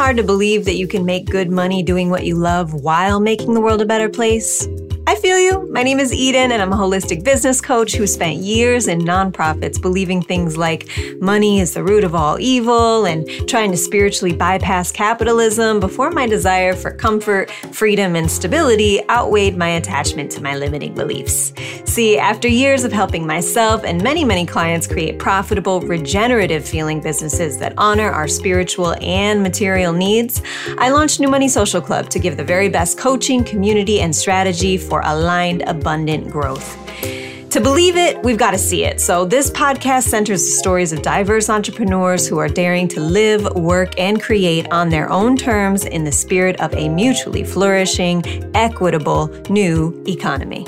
[0.00, 3.52] hard to believe that you can make good money doing what you love while making
[3.52, 4.66] the world a better place?
[5.06, 5.69] I feel you.
[5.72, 9.80] My name is Eden, and I'm a holistic business coach who spent years in nonprofits
[9.80, 10.88] believing things like
[11.20, 16.26] money is the root of all evil and trying to spiritually bypass capitalism before my
[16.26, 21.52] desire for comfort, freedom, and stability outweighed my attachment to my limiting beliefs.
[21.84, 27.58] See, after years of helping myself and many, many clients create profitable, regenerative feeling businesses
[27.58, 30.42] that honor our spiritual and material needs,
[30.78, 34.76] I launched New Money Social Club to give the very best coaching, community, and strategy
[34.76, 35.06] for for
[35.60, 36.76] aligned, abundant growth.
[37.50, 39.00] To believe it, we've got to see it.
[39.00, 43.98] So, this podcast centers the stories of diverse entrepreneurs who are daring to live, work,
[43.98, 48.22] and create on their own terms in the spirit of a mutually flourishing,
[48.54, 50.64] equitable new economy.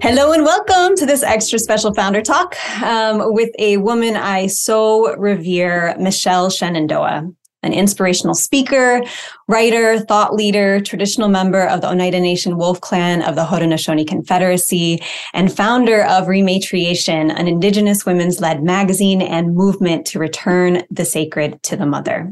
[0.00, 5.14] Hello and welcome to this extra special founder talk um, with a woman I so
[5.16, 7.28] revere, Michelle Schenandoah
[7.62, 9.02] an inspirational speaker,
[9.48, 15.02] writer, thought leader, traditional member of the Oneida Nation Wolf Clan of the Haudenosaunee Confederacy,
[15.34, 21.60] and founder of Rematriation, an Indigenous women's led magazine and movement to return the sacred
[21.64, 22.30] to the mother.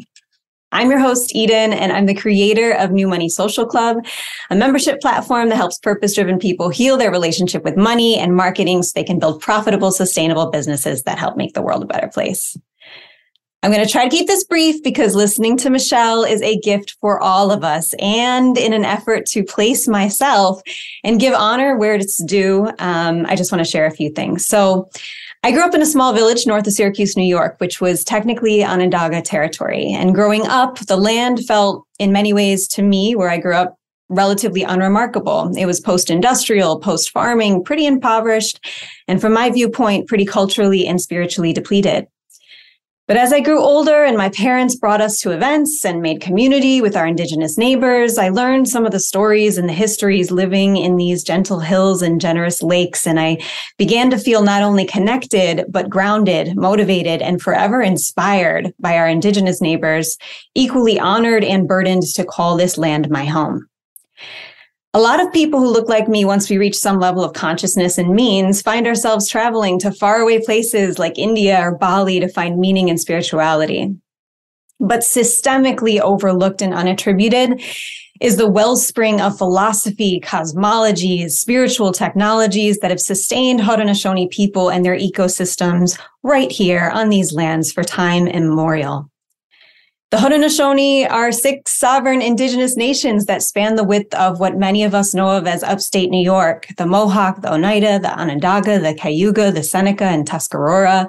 [0.72, 4.04] I'm your host, Eden, and I'm the creator of New Money Social Club,
[4.50, 8.82] a membership platform that helps purpose driven people heal their relationship with money and marketing
[8.82, 12.56] so they can build profitable, sustainable businesses that help make the world a better place.
[13.66, 16.96] I'm going to try to keep this brief because listening to Michelle is a gift
[17.00, 17.92] for all of us.
[17.98, 20.62] And in an effort to place myself
[21.02, 24.46] and give honor where it's due, um, I just want to share a few things.
[24.46, 24.88] So,
[25.42, 28.64] I grew up in a small village north of Syracuse, New York, which was technically
[28.64, 29.92] Onondaga territory.
[29.92, 33.76] And growing up, the land felt in many ways to me, where I grew up,
[34.08, 35.52] relatively unremarkable.
[35.56, 38.64] It was post industrial, post farming, pretty impoverished,
[39.08, 42.06] and from my viewpoint, pretty culturally and spiritually depleted.
[43.08, 46.80] But as I grew older and my parents brought us to events and made community
[46.80, 50.96] with our Indigenous neighbors, I learned some of the stories and the histories living in
[50.96, 53.06] these gentle hills and generous lakes.
[53.06, 53.38] And I
[53.78, 59.60] began to feel not only connected, but grounded, motivated, and forever inspired by our Indigenous
[59.60, 60.18] neighbors,
[60.56, 63.68] equally honored and burdened to call this land my home.
[64.96, 67.98] A lot of people who look like me, once we reach some level of consciousness
[67.98, 72.88] and means, find ourselves traveling to faraway places like India or Bali to find meaning
[72.88, 73.94] and spirituality.
[74.80, 77.62] But systemically overlooked and unattributed
[78.22, 84.96] is the wellspring of philosophy, cosmologies, spiritual technologies that have sustained Haudenosaunee people and their
[84.96, 89.10] ecosystems right here on these lands for time immemorial.
[90.12, 94.94] The Haudenosaunee are six sovereign indigenous nations that span the width of what many of
[94.94, 99.50] us know of as upstate New York the Mohawk, the Oneida, the Onondaga, the Cayuga,
[99.50, 101.08] the Seneca, and Tuscarora.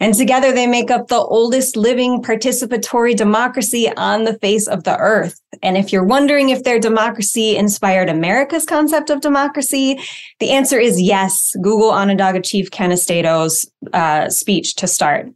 [0.00, 4.98] And together they make up the oldest living participatory democracy on the face of the
[4.98, 5.40] earth.
[5.62, 9.98] And if you're wondering if their democracy inspired America's concept of democracy,
[10.40, 11.56] the answer is yes.
[11.62, 15.28] Google Onondaga Chief Ken uh, speech to start.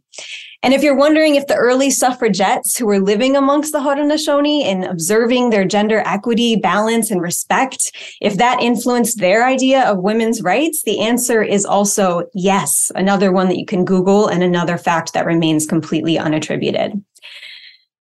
[0.63, 4.85] And if you're wondering if the early suffragettes who were living amongst the Haudenosaunee and
[4.85, 7.91] observing their gender equity, balance, and respect,
[8.21, 12.91] if that influenced their idea of women's rights, the answer is also yes.
[12.93, 17.03] Another one that you can Google and another fact that remains completely unattributed.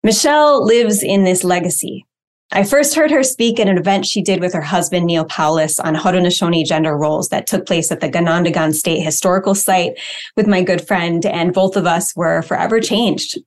[0.04, 2.06] Michelle lives in this legacy.
[2.54, 5.80] I first heard her speak at an event she did with her husband, Neil Powless,
[5.80, 9.98] on Haudenosaunee gender roles that took place at the Ganondagan State Historical Site
[10.36, 13.40] with my good friend, and both of us were forever changed.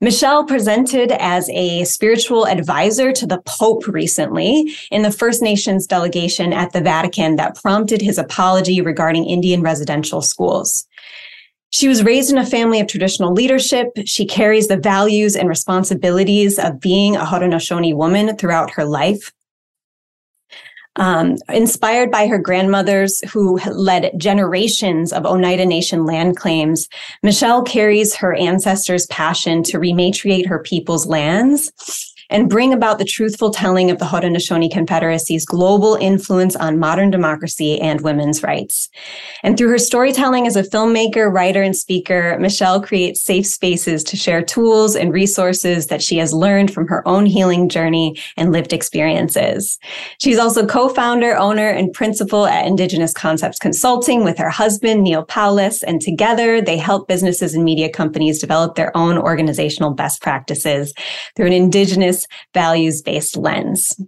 [0.00, 6.52] Michelle presented as a spiritual advisor to the Pope recently in the First Nations delegation
[6.52, 10.86] at the Vatican that prompted his apology regarding Indian residential schools.
[11.70, 13.88] She was raised in a family of traditional leadership.
[14.04, 19.32] She carries the values and responsibilities of being a Haudenosaunee woman throughout her life.
[20.98, 26.88] Um, inspired by her grandmothers who led generations of Oneida Nation land claims,
[27.22, 31.70] Michelle carries her ancestors' passion to rematriate her people's lands
[32.30, 37.80] and bring about the truthful telling of the Haudenosaunee Confederacy's global influence on modern democracy
[37.80, 38.88] and women's rights.
[39.42, 44.16] And through her storytelling as a filmmaker, writer, and speaker, Michelle creates safe spaces to
[44.16, 48.72] share tools and resources that she has learned from her own healing journey and lived
[48.72, 49.78] experiences.
[50.18, 55.82] She's also co-founder, owner, and principal at Indigenous Concepts Consulting with her husband, Neil Powless,
[55.82, 60.92] and together they help businesses and media companies develop their own organizational best practices
[61.34, 62.15] through an Indigenous
[62.54, 63.98] values based lens.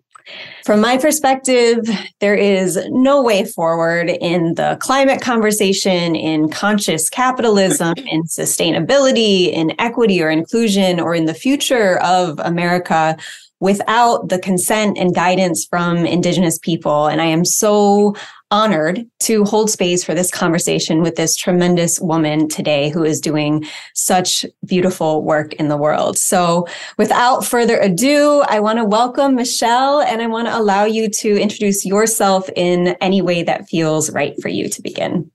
[0.65, 1.79] From my perspective,
[2.21, 9.73] there is no way forward in the climate conversation, in conscious capitalism, in sustainability, in
[9.81, 13.17] equity or inclusion, or in the future of America
[13.61, 17.07] without the consent and guidance from Indigenous people.
[17.07, 18.15] And I am so
[18.51, 23.65] honored to hold space for this conversation with this tremendous woman today who is doing
[23.95, 26.17] such beautiful work in the world.
[26.17, 26.67] So,
[26.97, 31.41] without further ado, I want to welcome Michelle and I want to allow you to
[31.41, 35.31] introduce yourself in any way that feels right for you to begin.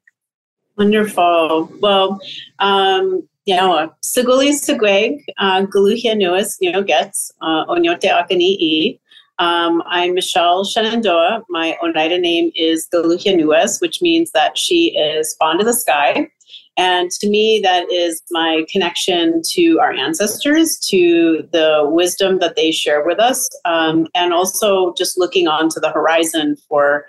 [0.77, 1.71] Wonderful.
[1.81, 2.19] Well,
[2.59, 8.99] um, Yawa, Saguli Sagweg, uh, Kaluhyanu, Neo Gets, uh, Onyote Akani E.
[9.39, 11.43] Um, I'm Michelle Schenandoah.
[11.49, 16.29] My Oneida name is Kaluhyanu, which means that she is fond of the sky.
[16.77, 22.71] And to me, that is my connection to our ancestors, to the wisdom that they
[22.71, 27.05] share with us, um, and also just looking onto the horizon for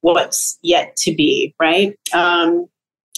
[0.00, 1.98] what's yet to be, right?
[2.12, 2.66] Um,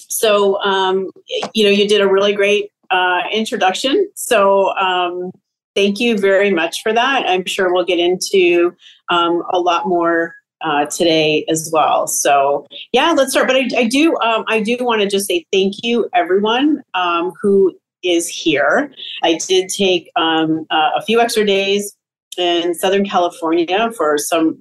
[0.08, 1.10] so, um,
[1.54, 4.10] you know, you did a really great uh, introduction.
[4.14, 5.30] So, um,
[5.74, 7.28] thank you very much for that.
[7.28, 8.74] I'm sure we'll get into
[9.08, 12.06] um, a lot more uh, today as well.
[12.06, 13.46] So yeah, let's start.
[13.46, 17.32] But I, I do um, I do want to just say thank you everyone um,
[17.40, 18.92] who is here.
[19.22, 21.94] I did take um, uh, a few extra days
[22.38, 24.58] in Southern California for some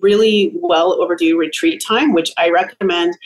[0.00, 3.16] really well overdue retreat time, which I recommend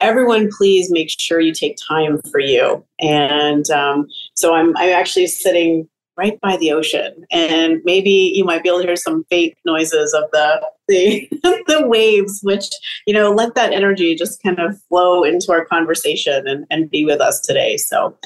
[0.00, 5.28] everyone please make sure you take time for you and um, so I'm, I'm actually
[5.28, 7.24] sitting right by the ocean.
[7.30, 11.28] And maybe you might be able to hear some faint noises of the the,
[11.68, 12.68] the waves which
[13.06, 17.04] you know let that energy just kind of flow into our conversation and, and be
[17.04, 17.76] with us today.
[17.76, 18.16] So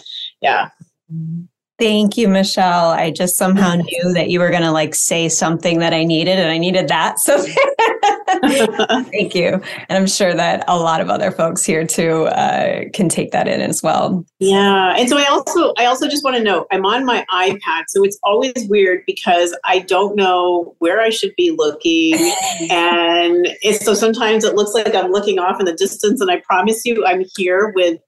[0.40, 0.70] yeah
[1.12, 1.44] mm-hmm.
[1.78, 2.90] Thank you, Michelle.
[2.90, 6.38] I just somehow knew that you were going to like say something that I needed,
[6.38, 7.18] and I needed that.
[7.18, 7.36] So
[9.10, 9.60] thank you.
[9.88, 13.46] And I'm sure that a lot of other folks here too uh, can take that
[13.46, 14.24] in as well.
[14.38, 14.94] Yeah.
[14.96, 17.84] And so I also, I also just want to note I'm on my iPad.
[17.88, 22.14] So it's always weird because I don't know where I should be looking.
[22.70, 26.20] and it's, so sometimes it looks like I'm looking off in the distance.
[26.20, 28.00] And I promise you, I'm here with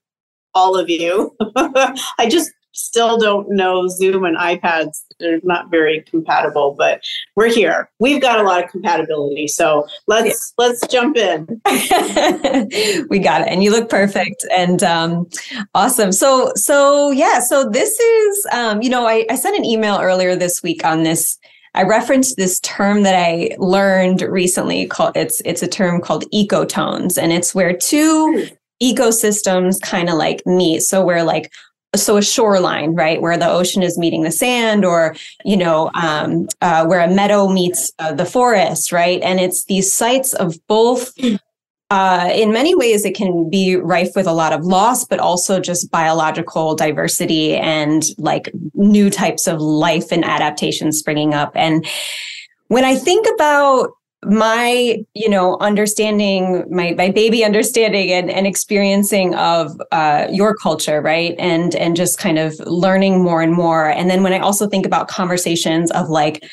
[0.55, 1.35] all of you.
[1.55, 5.03] I just still don't know Zoom and iPads.
[5.19, 7.01] They're not very compatible, but
[7.35, 7.89] we're here.
[7.99, 9.47] We've got a lot of compatibility.
[9.47, 10.65] So let's yeah.
[10.65, 11.45] let's jump in.
[13.09, 13.47] we got it.
[13.49, 15.27] And you look perfect and um,
[15.75, 16.11] awesome.
[16.11, 20.35] So so yeah, so this is um, you know, I, I sent an email earlier
[20.35, 21.37] this week on this.
[21.75, 27.17] I referenced this term that I learned recently called it's it's a term called ecotones.
[27.17, 28.47] And it's where two
[28.81, 30.81] ecosystems kind of like meet.
[30.81, 31.51] So where like
[31.95, 36.47] so a shoreline right where the ocean is meeting the sand or you know um,
[36.61, 39.21] uh, where a meadow meets uh, the forest right?
[39.21, 41.13] And it's these sites of both
[41.89, 45.59] uh, in many ways it can be rife with a lot of loss but also
[45.59, 51.51] just biological diversity and like new types of life and adaptations springing up.
[51.55, 51.85] And
[52.69, 53.91] when i think about
[54.25, 61.01] my you know understanding my my baby understanding and, and experiencing of uh, your culture
[61.01, 61.35] right?
[61.39, 63.89] And and just kind of learning more and more.
[63.89, 66.43] And then when i also think about conversations of like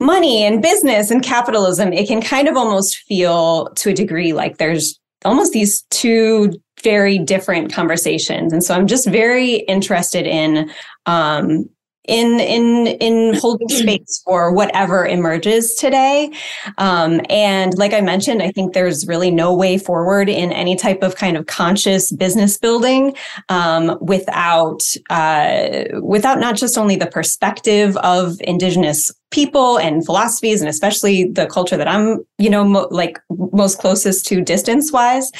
[0.00, 4.58] money and business and capitalism it can kind of almost feel to a degree like
[4.58, 6.52] there's almost these two
[6.84, 8.52] very different conversations.
[8.52, 10.70] And so i'm just very interested in
[11.06, 11.68] um,
[12.08, 16.32] in in in holding space for whatever emerges today.
[16.78, 21.02] Um, and like i mentioned i think there's really no way forward in any type
[21.02, 23.14] of kind of conscious business building
[23.48, 30.68] um, without uh, without not just only the perspective of indigenous people and philosophies and
[30.68, 35.30] especially the culture that i'm you know mo- like most closest to distance wise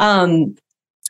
[0.00, 0.54] um,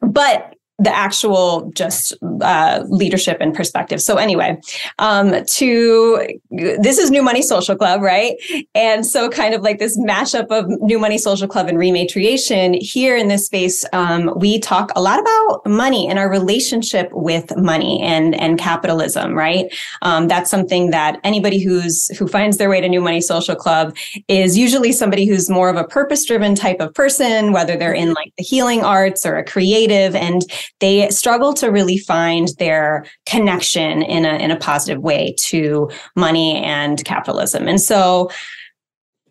[0.03, 4.03] but the actual just uh, leadership and perspective.
[4.03, 4.61] So anyway,
[4.99, 8.35] um, to this is New Money Social Club, right?
[8.75, 13.17] And so kind of like this mashup of New Money Social Club and Rematriation here
[13.17, 18.03] in this space, um, we talk a lot about money and our relationship with money
[18.03, 19.75] and and capitalism, right?
[20.03, 23.97] Um, that's something that anybody who's who finds their way to New Money Social Club
[24.29, 28.13] is usually somebody who's more of a purpose driven type of person, whether they're in
[28.13, 30.43] like the healing arts or a creative and
[30.81, 36.57] they struggle to really find their connection in a in a positive way to money
[36.63, 37.69] and capitalism.
[37.69, 38.31] And so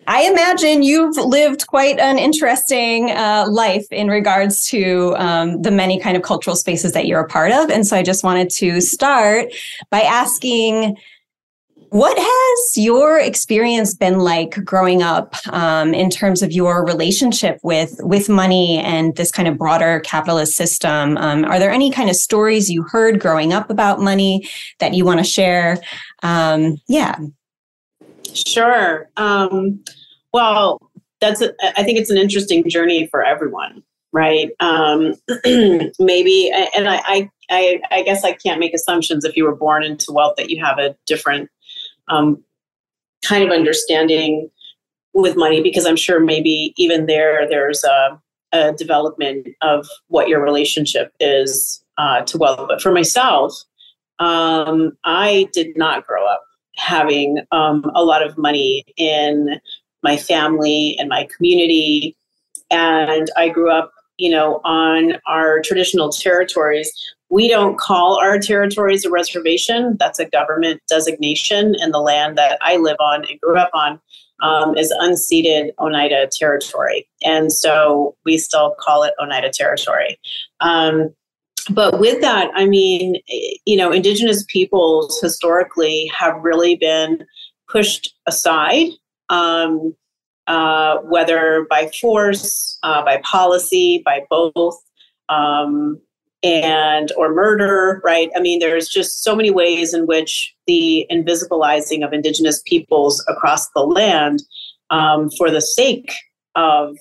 [0.08, 6.00] I imagine you've lived quite an interesting uh, life in regards to um, the many
[6.00, 7.72] kind of cultural spaces that you're a part of.
[7.72, 9.48] And so I just wanted to start
[9.89, 10.98] by asking
[11.89, 18.00] What has your experience been like growing up um, in terms of your relationship with
[18.01, 21.18] with money and this kind of broader capitalist system?
[21.18, 24.48] Um, are there any kind of stories you heard growing up about money
[24.80, 25.77] that you want to share?
[26.24, 27.18] Um, yeah,
[28.34, 29.10] sure.
[29.18, 29.84] Um,
[30.34, 30.80] well,
[31.22, 34.50] that's a, I think it's an interesting journey for everyone, right?
[34.60, 35.13] Um,
[36.00, 40.12] maybe, and I, I I guess I can't make assumptions if you were born into
[40.12, 41.50] wealth that you have a different
[42.09, 42.43] um,
[43.24, 44.50] kind of understanding
[45.13, 48.21] with money because I'm sure maybe even there there's a,
[48.51, 52.67] a development of what your relationship is uh, to wealth.
[52.67, 53.53] But for myself,
[54.19, 56.43] um, I did not grow up
[56.77, 59.59] having um, a lot of money in
[60.03, 62.15] my family and my community,
[62.69, 66.91] and I grew up, you know, on our traditional territories
[67.29, 69.98] we don't call our territories a reservation.
[70.00, 74.00] That's a government designation, and the land that I live on and grew up on
[74.41, 77.08] um, is unceded Oneida territory.
[77.24, 80.20] And so we still call it Oneida territory.
[80.60, 81.13] Um,
[81.72, 83.15] but with that, I mean,
[83.65, 87.25] you know, Indigenous peoples historically have really been
[87.67, 88.89] pushed aside,
[89.29, 89.96] um,
[90.46, 94.79] uh, whether by force, uh, by policy, by both.
[95.29, 96.00] Um,
[96.45, 98.29] and or murder right?
[98.35, 103.69] I mean there's just so many ways in which the invisibilizing of indigenous peoples across
[103.71, 104.43] the land
[104.89, 106.11] um, for the sake
[106.55, 106.95] of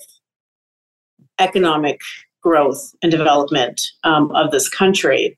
[1.39, 1.99] economic
[2.41, 5.37] growth and development um, of this country.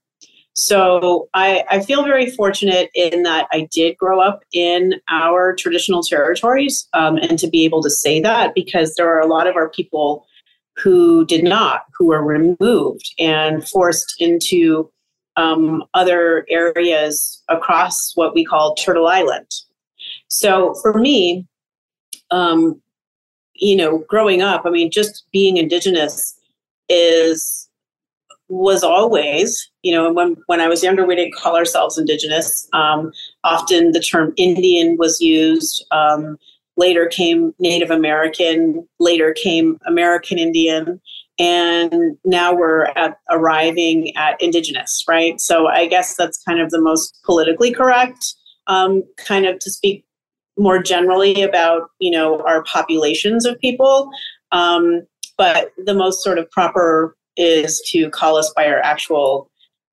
[0.54, 6.02] So I, I feel very fortunate in that I did grow up in our traditional
[6.02, 9.56] territories um, and to be able to say that because there are a lot of
[9.56, 10.26] our people
[10.78, 14.90] who did not, who were removed and forced into
[15.36, 19.48] um, other areas across what we call Turtle Island.
[20.28, 21.46] So for me,
[22.32, 22.82] um,
[23.54, 26.36] you know, growing up, I mean, just being Indigenous
[26.90, 27.70] is
[28.50, 32.68] was always, you know, when when I was younger, we didn't call ourselves Indigenous.
[32.74, 33.12] Um,
[33.44, 35.86] often the term Indian was used.
[35.92, 36.38] Um,
[36.78, 41.02] Later came Native American, later came American Indian,
[41.40, 45.40] and now we're at arriving at Indigenous, right?
[45.42, 48.34] So I guess that's kind of the most politically correct,
[48.68, 50.06] um, kind of to speak
[50.58, 54.10] more generally about you know our populations of people.
[54.52, 55.06] Um,
[55.38, 59.52] but the most sort of proper is to call us by our actual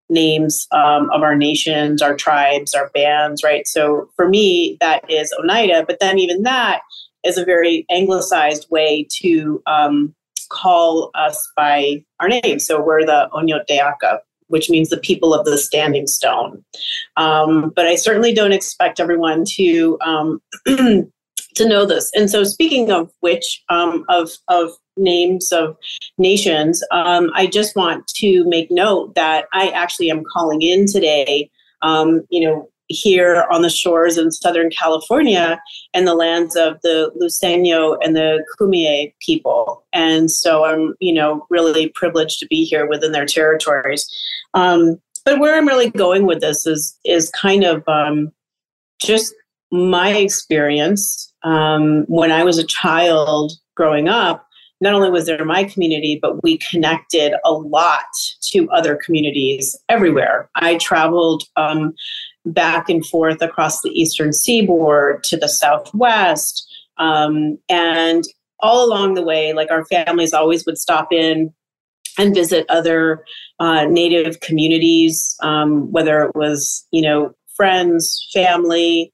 [0.09, 3.67] names um, of our nations, our tribes, our bands, right?
[3.67, 5.85] So for me, that is Oneida.
[5.87, 6.83] But then even that
[7.25, 10.15] is a very anglicized way to um,
[10.51, 12.59] call us by our name.
[12.59, 14.19] So we're the Onyoteaka,
[14.49, 16.65] which means the people of the standing stone.
[17.17, 22.11] Um, but I certainly don't expect everyone to um, to know this.
[22.15, 25.77] And so, speaking of which, um, of of names of
[26.19, 31.51] nations, um, I just want to make note that I actually am calling in today.
[31.83, 35.61] Um, you know, here on the shores in Southern California
[35.95, 39.85] and the lands of the Luiseño and the Kumeyaay people.
[39.93, 44.07] And so I'm, you know, really privileged to be here within their territories.
[44.53, 48.31] Um, but where I'm really going with this is is kind of um,
[49.01, 49.35] just
[49.73, 54.47] my experience um, when I was a child growing up
[54.81, 58.05] not only was there my community, but we connected a lot
[58.43, 60.51] to other communities everywhere.
[60.57, 61.95] I traveled um,
[62.45, 66.67] back and forth across the eastern seaboard to the southwest.
[66.99, 68.25] Um, and
[68.61, 71.53] all along the way, like our families always would stop in
[72.19, 73.25] and visit other
[73.59, 79.13] uh, native communities, um, whether it was, you know, friends, family.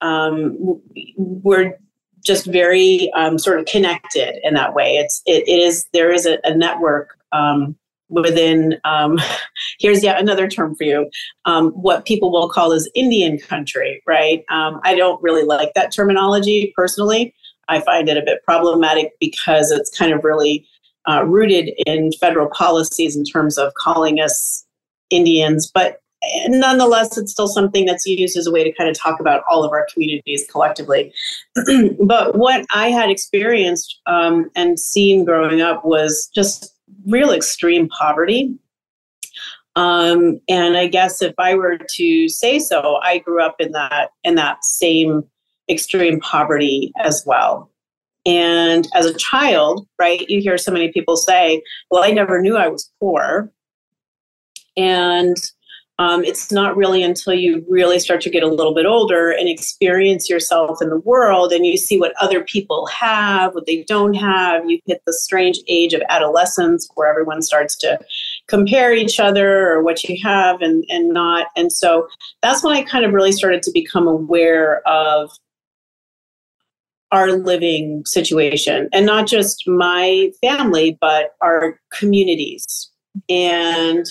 [0.00, 0.80] Um,
[1.16, 1.78] we're
[2.24, 4.96] just very um, sort of connected in that way.
[4.96, 7.76] It's it, it is there is a, a network um,
[8.08, 8.78] within.
[8.84, 9.18] Um,
[9.80, 11.10] here's yet another term for you.
[11.44, 14.44] Um, what people will call as Indian country, right?
[14.50, 17.34] Um, I don't really like that terminology personally.
[17.68, 20.66] I find it a bit problematic because it's kind of really
[21.08, 24.66] uh, rooted in federal policies in terms of calling us
[25.10, 26.00] Indians, but
[26.48, 29.64] nonetheless, it's still something that's used as a way to kind of talk about all
[29.64, 31.12] of our communities collectively.
[32.02, 36.74] but what I had experienced um, and seen growing up was just
[37.06, 38.54] real extreme poverty.
[39.76, 44.10] Um, and I guess if I were to say so, I grew up in that
[44.24, 45.24] in that same
[45.70, 47.70] extreme poverty as well.
[48.26, 52.56] And as a child, right, you hear so many people say, "Well, I never knew
[52.56, 53.50] I was poor,"
[54.76, 55.36] and
[56.00, 59.50] um, it's not really until you really start to get a little bit older and
[59.50, 64.14] experience yourself in the world and you see what other people have, what they don't
[64.14, 64.64] have.
[64.66, 68.00] You hit the strange age of adolescence where everyone starts to
[68.48, 71.48] compare each other or what you have and, and not.
[71.54, 72.08] And so
[72.40, 75.30] that's when I kind of really started to become aware of
[77.12, 82.90] our living situation and not just my family, but our communities.
[83.28, 84.06] And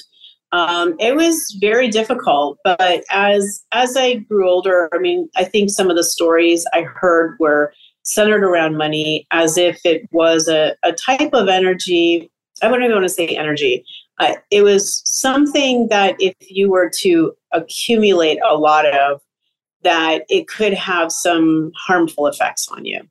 [0.51, 5.69] um, it was very difficult, but as as I grew older, I mean, I think
[5.69, 10.75] some of the stories I heard were centered around money, as if it was a,
[10.83, 12.31] a type of energy.
[12.61, 13.85] I wouldn't even want to say energy.
[14.19, 19.21] Uh, it was something that if you were to accumulate a lot of,
[19.83, 23.01] that it could have some harmful effects on you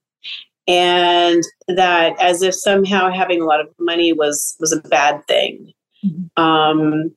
[0.69, 5.73] and that as if somehow having a lot of money was was a bad thing
[6.05, 6.43] mm-hmm.
[6.43, 7.11] um,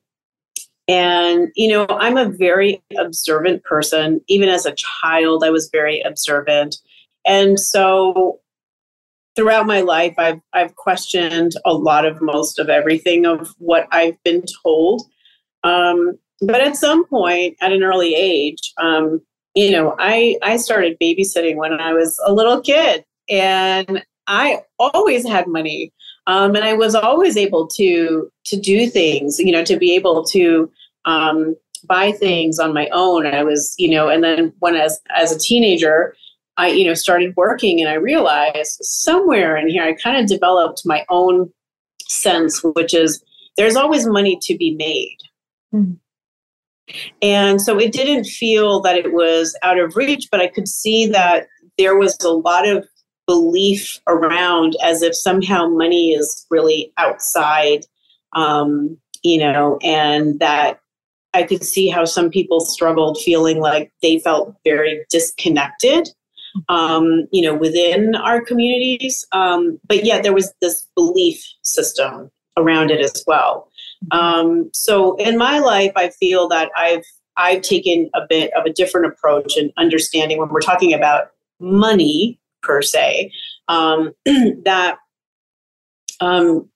[0.88, 4.20] and, you know, I'm a very observant person.
[4.28, 6.76] Even as a child, I was very observant.
[7.24, 8.40] And so
[9.36, 14.22] throughout my life, I've, I've questioned a lot of most of everything of what I've
[14.24, 15.02] been told.
[15.64, 19.20] Um, but at some point, at an early age, um,
[19.54, 23.04] you know, I, I started babysitting when I was a little kid.
[23.28, 25.92] And I always had money.
[26.26, 30.24] Um, and I was always able to to do things, you know, to be able
[30.26, 30.70] to
[31.04, 33.26] um, buy things on my own.
[33.26, 36.14] I was, you know, and then when as as a teenager,
[36.56, 40.82] I, you know, started working and I realized somewhere in here I kind of developed
[40.84, 41.52] my own
[42.08, 43.22] sense, which is
[43.56, 45.18] there's always money to be made.
[45.74, 45.94] Mm-hmm.
[47.20, 51.06] And so it didn't feel that it was out of reach, but I could see
[51.06, 51.46] that
[51.78, 52.86] there was a lot of
[53.32, 57.86] belief around as if somehow money is really outside,
[58.34, 60.80] um, you know, and that
[61.32, 66.10] I could see how some people struggled feeling like they felt very disconnected,
[66.68, 69.26] um, you know, within our communities.
[69.32, 73.66] Um, but yet there was this belief system around it as well.
[74.10, 77.04] Um, so in my life, I feel that I've
[77.38, 82.38] I've taken a bit of a different approach and understanding when we're talking about money
[82.62, 83.32] per se,
[83.68, 84.96] um, that
[86.20, 86.68] um,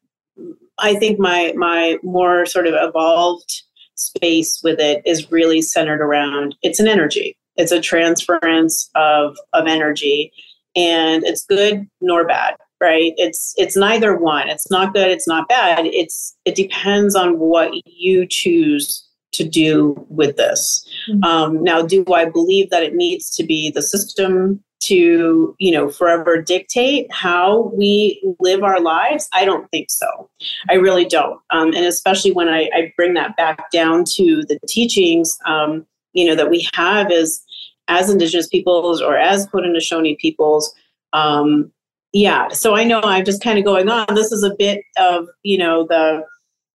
[0.79, 3.62] I think my my more sort of evolved
[3.94, 7.37] space with it is really centered around it's an energy.
[7.57, 10.33] It's a transference of of energy,
[10.75, 13.14] and it's good nor bad right?
[13.16, 14.49] It's it's neither one.
[14.49, 15.87] It's not good it's not bad.
[15.87, 19.06] It's it depends on what you choose
[19.37, 20.87] to do with this.
[21.09, 21.25] Mm-hmm.
[21.25, 25.88] um, now do i believe that it needs to be the system to you know
[25.88, 29.29] forever dictate how we live our lives?
[29.33, 30.29] I don't think so.
[30.68, 31.40] I really don't.
[31.51, 36.27] Um, and especially when I, I, bring that back down to the teachings um, you
[36.27, 37.42] know that we have as
[37.88, 40.75] as indigenous peoples or as haudenosaunee peoples
[41.12, 41.72] um,
[42.12, 42.49] yeah.
[42.49, 45.59] So i know i'm just kind of going on this is a bit of you
[45.59, 46.25] know the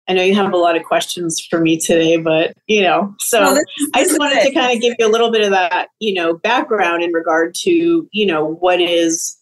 [0.08, 3.42] I know you have a lot of questions for me today, but you know, so
[3.42, 3.62] well,
[3.94, 6.34] I just wanted to kind of give you a little bit of that, you know,
[6.38, 9.38] background in regard to, you know, what is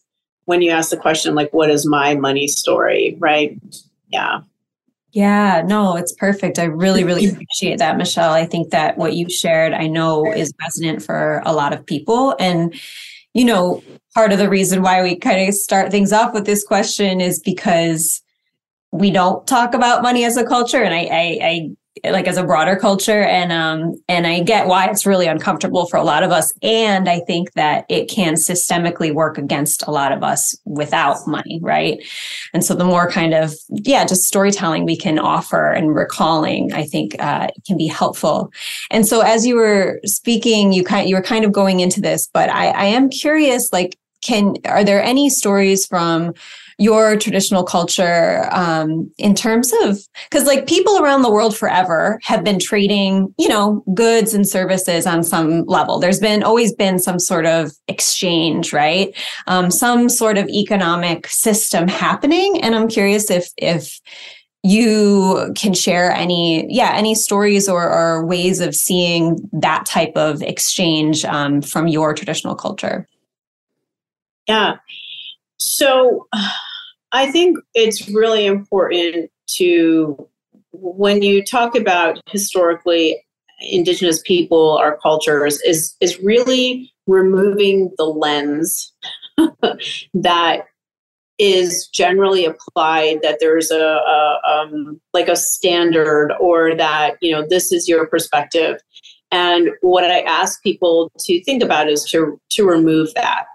[0.45, 3.59] when you ask the question like what is my money story, right?
[4.09, 4.41] Yeah.
[5.11, 6.59] Yeah, no, it's perfect.
[6.59, 8.33] I really, really appreciate that, Michelle.
[8.33, 12.35] I think that what you shared, I know is resonant for a lot of people.
[12.39, 12.79] And,
[13.33, 13.81] you know,
[14.13, 17.39] part of the reason why we kind of start things off with this question is
[17.39, 18.21] because
[18.91, 21.69] we don't talk about money as a culture and I, I, I
[22.05, 25.97] like as a broader culture and um and I get why it's really uncomfortable for
[25.97, 30.11] a lot of us and I think that it can systemically work against a lot
[30.11, 31.99] of us without money right?
[32.53, 36.85] And so the more kind of yeah just storytelling we can offer and recalling I
[36.85, 38.51] think uh, can be helpful.
[38.91, 42.29] And so as you were speaking you kind you were kind of going into this
[42.31, 46.33] but I I am curious like can are there any stories from
[46.79, 52.43] your traditional culture um, in terms of because like people around the world forever have
[52.43, 55.99] been trading you know goods and services on some level.
[55.99, 59.15] There's been always been some sort of exchange right?
[59.47, 63.99] Um, some sort of economic system happening and i'm curious if if
[64.63, 70.41] you can share any yeah any stories or, or ways of seeing that type of
[70.41, 73.07] exchange um, from your traditional culture.
[74.47, 74.77] Yeah.
[75.57, 76.27] So
[77.11, 80.27] I think it's really important to,
[80.71, 83.23] when you talk about historically
[83.61, 88.93] indigenous people, our cultures, is, is really removing the lens
[90.13, 90.65] that
[91.39, 97.45] is generally applied that there's a, a um, like a standard or that you know
[97.47, 98.77] this is your perspective.
[99.31, 103.45] And what i ask people to think about is to to remove that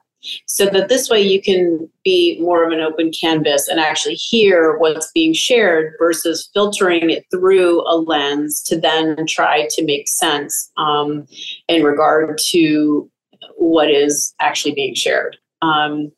[0.46, 4.76] so that this way you can be more of an open canvas and actually hear
[4.78, 10.70] what's being shared versus filtering it through a lens to then try to make sense
[10.76, 11.26] um,
[11.68, 13.10] in regard to
[13.56, 15.36] what is actually being shared.
[15.62, 16.12] Um,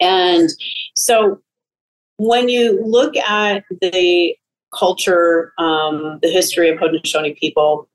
[0.00, 0.48] and
[0.94, 1.40] so
[2.16, 4.34] when you look at the
[4.76, 7.88] culture, um, the history of Haudenosaunee people,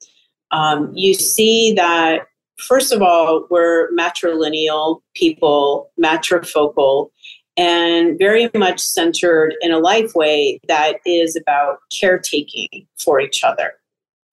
[0.52, 7.10] um, you see that, first of all, we're matrilineal people, matrifocal,
[7.58, 13.74] and very much centered in a life way that is about caretaking for each other.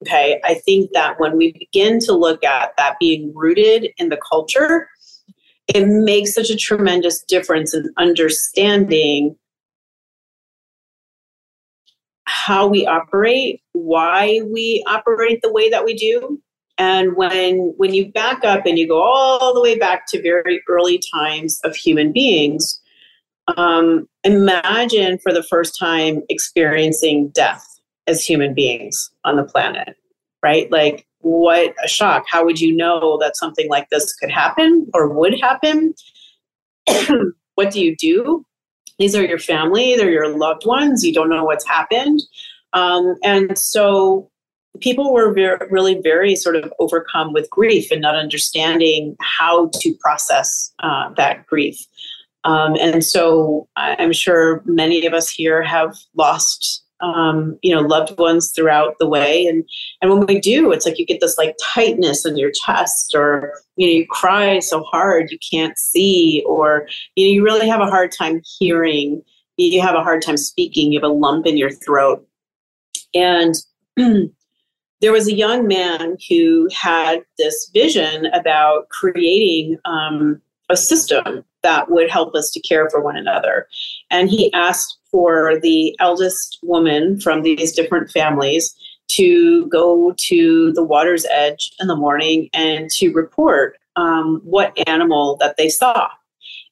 [0.03, 4.17] Okay, I think that when we begin to look at that being rooted in the
[4.17, 4.89] culture,
[5.67, 9.35] it makes such a tremendous difference in understanding
[12.25, 16.41] how we operate, why we operate the way that we do.
[16.81, 20.63] And when when you back up and you go all the way back to very
[20.67, 22.81] early times of human beings,
[23.55, 27.63] um, imagine for the first time experiencing death
[28.07, 29.95] as human beings on the planet,
[30.41, 30.71] right?
[30.71, 32.25] Like what a shock.
[32.27, 35.93] How would you know that something like this could happen or would happen?
[37.53, 38.43] what do you do?
[38.97, 41.05] These are your family, they're your loved ones.
[41.05, 42.21] You don't know what's happened.
[42.73, 44.30] Um, and so
[44.79, 49.93] people were very, really very sort of overcome with grief and not understanding how to
[49.99, 51.77] process uh, that grief.
[52.43, 58.17] Um, and so I'm sure many of us here have lost um, you know loved
[58.19, 59.45] ones throughout the way.
[59.45, 59.63] And
[60.01, 63.53] and when we do it's like you get this like tightness in your chest or
[63.75, 67.81] you know you cry so hard you can't see or you know you really have
[67.81, 69.21] a hard time hearing.
[69.57, 70.91] You have a hard time speaking.
[70.91, 72.25] You have a lump in your throat.
[73.13, 73.55] And
[75.01, 81.91] there was a young man who had this vision about creating um, a system that
[81.91, 83.67] would help us to care for one another.
[84.09, 88.73] And he asked for the eldest woman from these different families
[89.09, 95.35] to go to the water's edge in the morning and to report um, what animal
[95.39, 96.09] that they saw.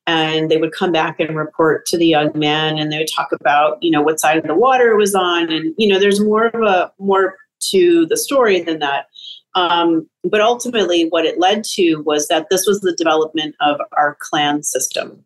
[0.08, 3.32] And they would come back and report to the young man, and they would talk
[3.32, 6.20] about, you know, what side of the water it was on, and you know, there's
[6.20, 7.36] more of a more
[7.72, 9.08] to the story than that.
[9.56, 14.16] Um, but ultimately, what it led to was that this was the development of our
[14.20, 15.24] clan system.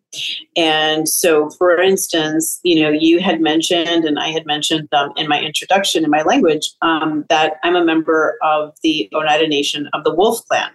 [0.56, 5.28] And so, for instance, you know, you had mentioned, and I had mentioned um, in
[5.28, 10.04] my introduction in my language, um, that I'm a member of the Oneida Nation of
[10.04, 10.72] the Wolf Clan.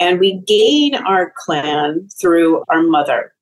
[0.00, 3.32] And we gain our clan through our mother.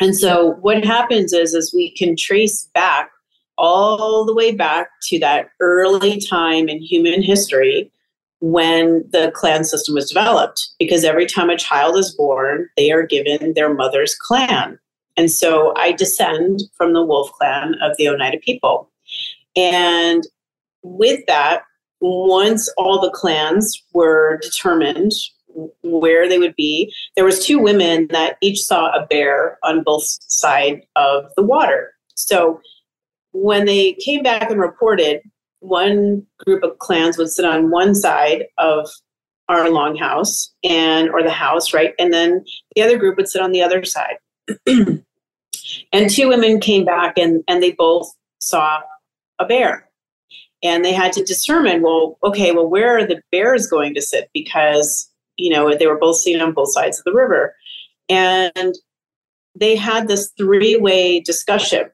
[0.00, 3.10] And so, what happens is, is we can trace back
[3.58, 7.90] all the way back to that early time in human history
[8.40, 13.06] when the clan system was developed because every time a child is born, they are
[13.06, 14.78] given their mother's clan.
[15.16, 18.90] And so I descend from the wolf clan of the Oneida people.
[19.54, 20.24] And
[20.82, 21.62] with that,
[22.00, 25.12] once all the clans were determined
[25.82, 30.02] where they would be, there was two women that each saw a bear on both
[30.02, 31.94] sides of the water.
[32.14, 32.60] So
[33.32, 35.20] when they came back and reported,
[35.60, 38.88] one group of clans would sit on one side of
[39.48, 41.94] our longhouse and or the house right?
[41.98, 44.16] And then the other group would sit on the other side.
[45.92, 48.80] And two women came back and and they both saw
[49.38, 49.88] a bear.
[50.62, 54.30] And they had to determine well okay well where are the bears going to sit?
[54.34, 57.54] Because you know they were both seen on both sides of the river.
[58.08, 58.74] And
[59.54, 61.90] they had this three-way discussion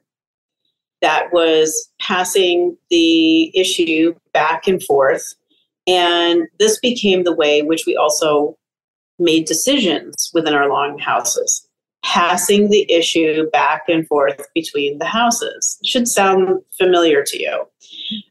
[1.01, 5.35] that was passing the issue back and forth.
[5.87, 8.57] And this became the way which we also
[9.19, 11.67] made decisions within our long houses,
[12.05, 15.79] passing the issue back and forth between the houses.
[15.85, 17.65] Should sound familiar to you.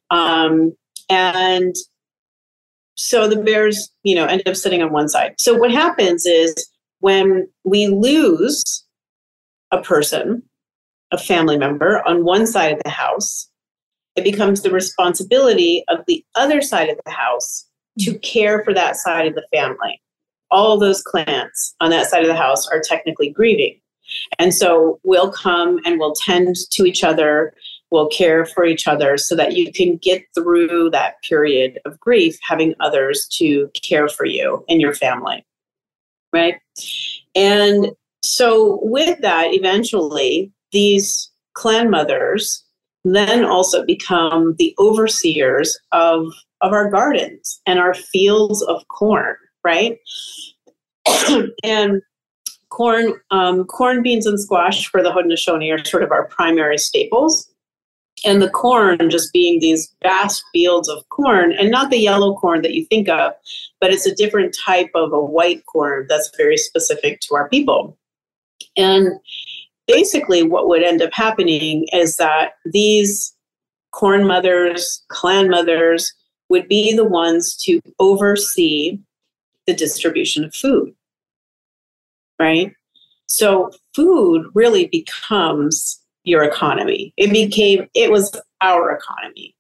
[0.10, 0.75] Um,
[1.10, 1.75] and
[2.95, 5.36] so the bears, you know, end up sitting on one side.
[5.38, 6.53] So what happens is
[6.99, 8.86] when we lose
[9.71, 10.43] a person,
[11.11, 13.49] a family member on one side of the house,
[14.15, 17.65] it becomes the responsibility of the other side of the house
[17.99, 18.19] to mm-hmm.
[18.19, 20.01] care for that side of the family.
[20.49, 23.79] All those clans on that side of the house are technically grieving.
[24.39, 27.53] And so we'll come and we'll tend to each other,
[27.91, 32.37] we'll care for each other so that you can get through that period of grief,
[32.41, 35.45] having others to care for you and your family.
[36.31, 36.55] Right?
[37.35, 37.91] And
[38.23, 42.63] so with that, eventually, these clan mothers
[43.03, 46.27] then also become the overseers of
[46.62, 49.99] of our gardens and our fields of corn, right?
[51.63, 52.01] and
[52.69, 57.49] corn, um, corn, beans, and squash for the Haudenosaunee are sort of our primary staples.
[58.25, 62.63] And the corn just being these vast fields of corn, and not the yellow corn
[62.63, 63.34] that you think of,
[63.80, 67.95] but it's a different type of a white corn that's very specific to our people.
[68.75, 69.19] And
[69.88, 73.34] basically, what would end up happening is that these
[73.91, 76.13] corn mothers, clan mothers,
[76.50, 79.00] would be the ones to oversee
[79.65, 80.93] the distribution of food.
[82.39, 82.73] Right?
[83.28, 87.13] So food really becomes your economy.
[87.17, 89.56] It became, it was our economy.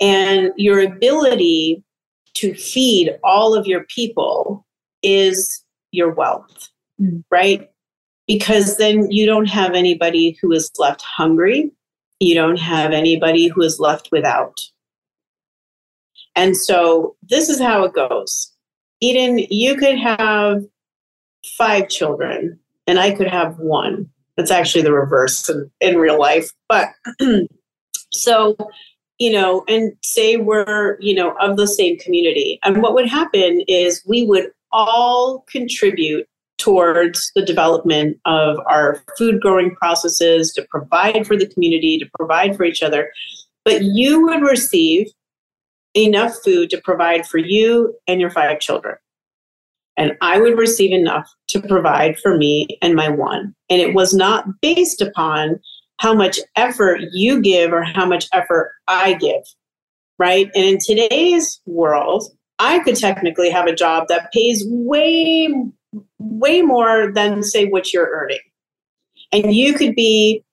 [0.00, 1.82] And your ability
[2.34, 4.66] to feed all of your people
[5.02, 6.68] is your wealth,
[7.00, 7.24] mm.
[7.30, 7.68] right?
[8.28, 11.72] Because then you don't have anybody who is left hungry.
[12.20, 14.60] You don't have anybody who is left without.
[16.36, 18.52] And so this is how it goes.
[19.00, 20.62] Eden, you could have
[21.56, 24.08] five children, and I could have one.
[24.36, 26.52] That's actually the reverse in, in real life.
[26.68, 26.90] But
[28.12, 28.56] so,
[29.18, 32.60] you know, and say we're, you know, of the same community.
[32.62, 39.40] And what would happen is we would all contribute towards the development of our food
[39.40, 43.10] growing processes to provide for the community, to provide for each other.
[43.64, 45.06] But you would receive
[45.94, 48.96] enough food to provide for you and your five children.
[49.96, 53.54] And I would receive enough to provide for me and my one.
[53.68, 55.58] And it was not based upon
[55.98, 59.42] how much effort you give or how much effort I give,
[60.18, 60.48] right?
[60.54, 62.24] And in today's world,
[62.60, 65.48] I could technically have a job that pays way,
[66.18, 68.40] way more than, say, what you're earning.
[69.32, 70.44] And you could be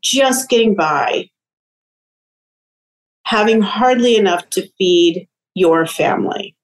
[0.00, 1.28] just getting by
[3.24, 6.56] having hardly enough to feed your family.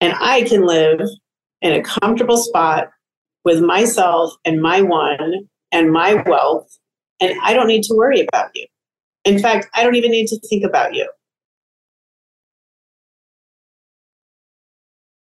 [0.00, 1.00] And I can live
[1.60, 2.88] in a comfortable spot
[3.44, 6.68] with myself and my one and my wealth,
[7.20, 8.66] and I don't need to worry about you.
[9.24, 11.08] In fact, I don't even need to think about you.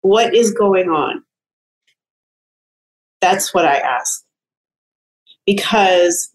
[0.03, 1.25] What is going on?
[3.21, 4.25] That's what I ask.
[5.47, 6.31] Because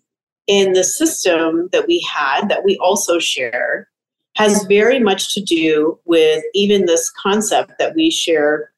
[0.47, 3.87] in the system that we had, that we also share,
[4.37, 8.71] has very much to do with even this concept that we share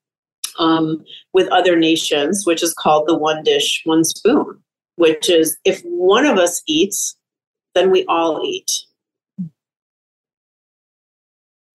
[0.60, 4.60] um, with other nations, which is called the one dish, one spoon,
[4.96, 7.16] which is if one of us eats,
[7.76, 8.72] then we all eat.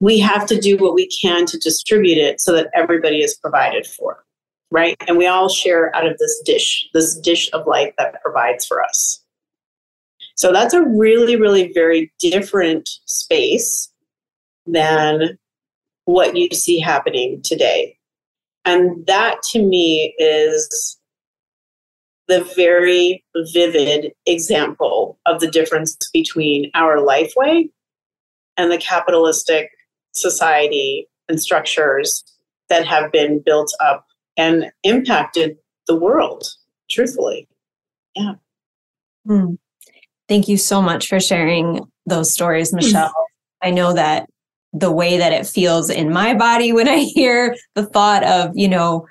[0.00, 3.86] We have to do what we can to distribute it so that everybody is provided
[3.86, 4.24] for,
[4.70, 4.96] right?
[5.06, 8.82] And we all share out of this dish, this dish of life that provides for
[8.82, 9.22] us.
[10.36, 13.92] So that's a really, really very different space
[14.66, 15.38] than
[16.04, 17.96] what you see happening today.
[18.64, 20.98] And that to me is
[22.28, 27.70] the very vivid example of the difference between our life way
[28.58, 29.70] and the capitalistic
[30.12, 32.22] society and structures
[32.68, 34.04] that have been built up
[34.38, 36.44] and impacted the world,
[36.90, 37.46] truthfully.
[38.14, 38.34] Yeah.
[39.26, 39.54] Hmm.
[40.28, 43.12] Thank you so much for sharing those stories, Michelle.
[43.62, 44.30] I know that
[44.72, 48.68] the way that it feels in my body when I hear the thought of, you
[48.68, 49.06] know,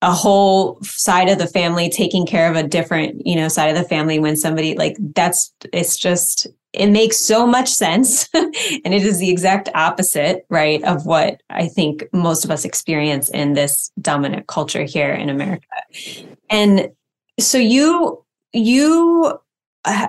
[0.00, 3.76] a whole side of the family taking care of a different, you know, side of
[3.76, 8.54] the family when somebody like that's it's just it makes so much sense and
[8.94, 13.52] it is the exact opposite, right, of what I think most of us experience in
[13.52, 15.66] this dominant culture here in America.
[16.50, 16.90] And
[17.38, 19.38] so you you
[19.84, 20.08] uh,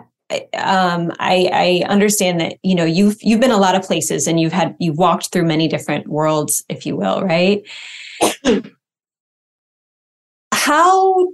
[0.56, 4.40] um, I, I understand that you know you've you've been a lot of places and
[4.40, 7.64] you've had you've walked through many different worlds, if you will, right?
[10.54, 11.28] How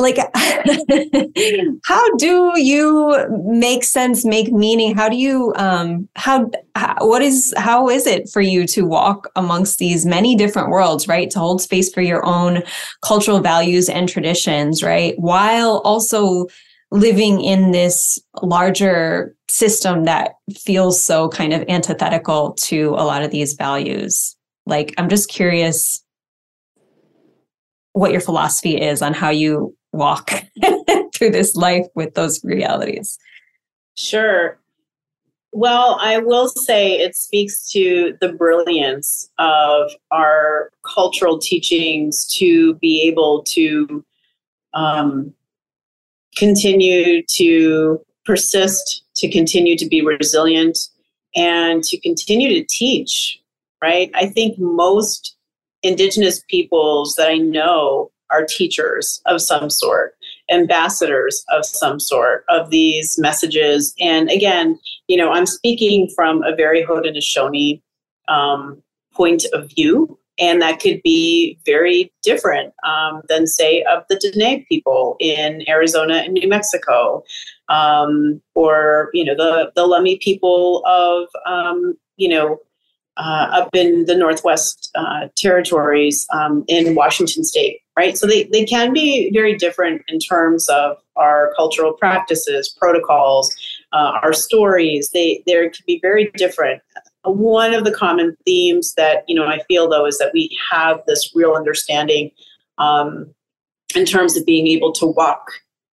[0.00, 0.16] like
[1.84, 4.94] how do you make sense make meaning?
[4.94, 9.30] How do you um how, how what is how is it for you to walk
[9.36, 11.30] amongst these many different worlds right?
[11.30, 12.62] To hold space for your own
[13.02, 15.14] cultural values and traditions right?
[15.18, 16.46] While also
[16.90, 23.30] living in this larger system that feels so kind of antithetical to a lot of
[23.30, 24.36] these values.
[24.66, 26.04] Like, I'm just curious
[27.92, 30.30] what your philosophy is on how you walk
[31.14, 33.18] through this life with those realities.
[33.96, 34.58] Sure.
[35.52, 43.02] Well, I will say it speaks to the brilliance of our cultural teachings to be
[43.02, 44.04] able to
[44.74, 45.34] um,
[46.36, 50.78] continue to persist, to continue to be resilient,
[51.34, 53.40] and to continue to teach,
[53.82, 54.10] right?
[54.14, 55.36] I think most
[55.82, 60.14] Indigenous peoples that I know are teachers of some sort,
[60.50, 63.94] ambassadors of some sort of these messages.
[64.00, 67.80] And again, you know, I'm speaking from a very Haudenosaunee
[68.28, 74.16] um, point of view and that could be very different um, than say of the
[74.16, 77.22] Dene people in Arizona and New Mexico,
[77.68, 82.58] um, or you know the the Lummi people of um, you know
[83.18, 88.16] uh, up in the Northwest uh, territories um, in Washington State, right?
[88.16, 93.54] So they they can be very different in terms of our cultural practices, protocols,
[93.92, 95.10] uh, our stories.
[95.10, 96.82] They they can be very different
[97.24, 101.00] one of the common themes that you know I feel though is that we have
[101.06, 102.30] this real understanding
[102.78, 103.32] um,
[103.94, 105.50] in terms of being able to walk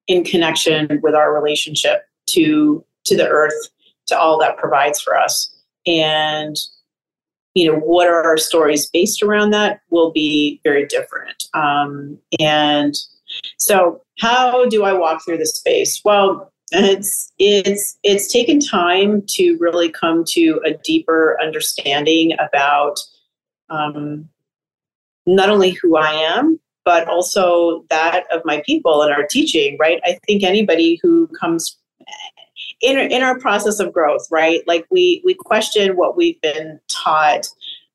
[0.07, 3.69] in connection with our relationship to to the earth,
[4.07, 5.53] to all that provides for us,
[5.85, 6.55] and
[7.57, 11.45] you know what are our stories based around that will be very different.
[11.55, 12.95] Um, and
[13.57, 15.99] so, how do I walk through this space?
[16.05, 22.99] Well, it's it's it's taken time to really come to a deeper understanding about
[23.71, 24.29] um,
[25.25, 29.77] not only who I am, but also that of my people and our teaching.
[29.79, 29.99] Right?
[30.05, 31.75] I think anybody who comes
[32.81, 34.61] in in our process of growth, right?
[34.67, 37.47] Like we we question what we've been taught,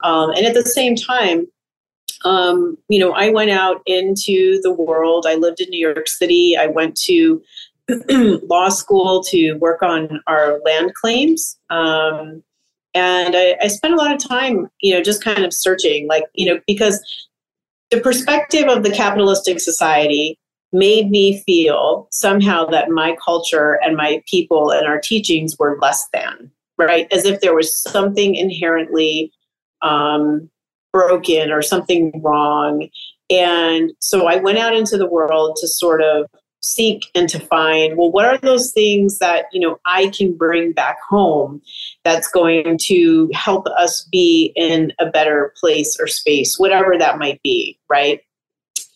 [0.03, 1.47] um, and at the same time.
[2.25, 5.27] Um, you know, I went out into the world.
[5.27, 6.57] I lived in New York City.
[6.57, 7.42] I went to
[8.09, 11.59] law school to work on our land claims.
[11.68, 12.45] Um,
[12.95, 16.25] and I, I spent a lot of time, you know, just kind of searching, like,
[16.35, 17.03] you know, because
[17.90, 20.38] the perspective of the capitalistic society
[20.72, 26.08] made me feel somehow that my culture and my people and our teachings were less
[26.12, 27.06] than, right?
[27.12, 29.32] As if there was something inherently
[29.82, 30.48] um,
[30.92, 32.88] broken or something wrong.
[33.30, 36.26] And so I went out into the world to sort of
[36.62, 40.72] seek and to find well what are those things that you know i can bring
[40.72, 41.61] back home
[42.04, 47.42] that's going to help us be in a better place or space whatever that might
[47.42, 48.20] be right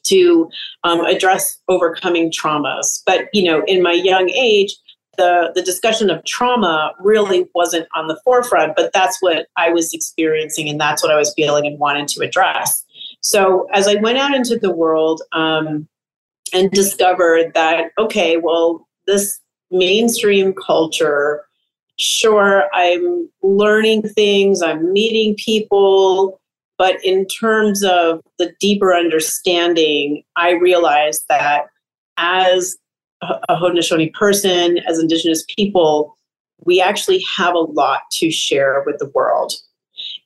[0.09, 0.49] to
[0.85, 3.03] um, address overcoming traumas.
[3.07, 4.75] But you know in my young age
[5.17, 9.95] the the discussion of trauma really wasn't on the forefront but that's what i was
[9.95, 12.85] experiencing and that's what i was feeling and wanted to address.
[13.23, 15.89] So as i went out into the world um,
[16.53, 19.39] and discovered that, okay, well, this
[19.71, 21.45] mainstream culture,
[21.99, 26.41] sure, I'm learning things, I'm meeting people,
[26.79, 31.67] but in terms of the deeper understanding, I realized that
[32.17, 32.77] as
[33.23, 36.17] a Haudenosaunee person, as Indigenous people,
[36.65, 39.55] we actually have a lot to share with the world.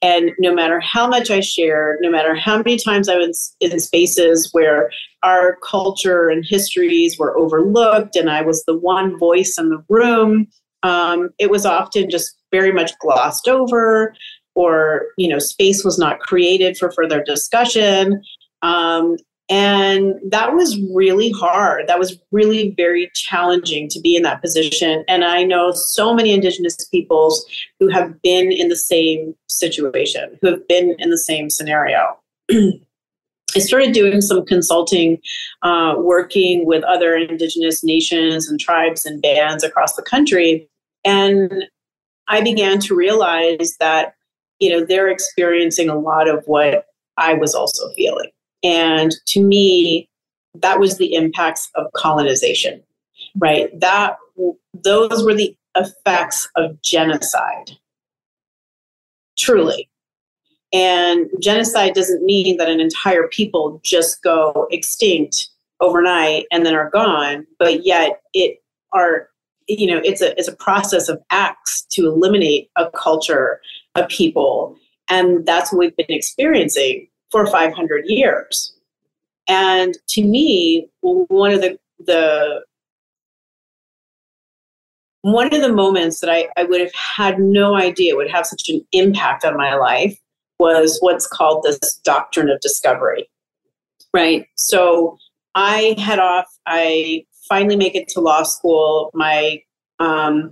[0.02, 3.78] And no matter how much I shared, no matter how many times I was in
[3.78, 4.90] spaces where
[5.22, 10.48] our culture and histories were overlooked and I was the one voice in the room,
[10.82, 14.14] um, it was often just very much glossed over
[14.54, 18.22] or you know space was not created for further discussion
[18.62, 19.16] um,
[19.50, 21.88] and that was really hard.
[21.88, 25.04] That was really very challenging to be in that position.
[25.08, 27.44] And I know so many Indigenous peoples
[27.80, 32.16] who have been in the same situation, who have been in the same scenario.
[32.52, 35.18] I started doing some consulting,
[35.62, 40.68] uh, working with other Indigenous nations and tribes and bands across the country.
[41.04, 41.64] And
[42.28, 44.14] I began to realize that,
[44.60, 48.30] you know, they're experiencing a lot of what I was also feeling
[48.62, 50.08] and to me,
[50.54, 52.82] that was the impacts of colonization,
[53.38, 53.68] right?
[53.78, 54.16] That
[54.74, 57.70] those were the effects of genocide.
[59.38, 59.88] Truly.
[60.72, 65.48] And genocide doesn't mean that an entire people just go extinct
[65.80, 69.28] overnight and then are gone, but yet it are
[69.66, 73.60] you know it's a it's a process of acts to eliminate a culture,
[73.94, 74.76] a people,
[75.08, 78.74] and that's what we've been experiencing for 500 years.
[79.48, 82.62] And to me, one of the, the
[85.22, 88.68] one of the moments that I, I would have had no idea would have such
[88.68, 90.18] an impact on my life
[90.58, 93.28] was what's called this doctrine of discovery.
[94.14, 94.46] Right.
[94.56, 95.18] So
[95.54, 99.10] I head off, I finally make it to law school.
[99.14, 99.62] My
[99.98, 100.50] um,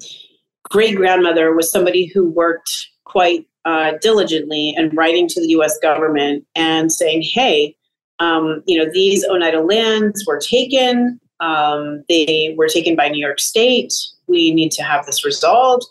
[0.71, 5.79] great grandmother was somebody who worked quite uh, diligently and writing to the U.S.
[5.81, 7.77] government and saying, "Hey,
[8.21, 11.21] um, you know, these Oneida lands were taken.
[11.41, 13.93] Um, they were taken by New York State.
[14.27, 15.87] We need to have this resolved.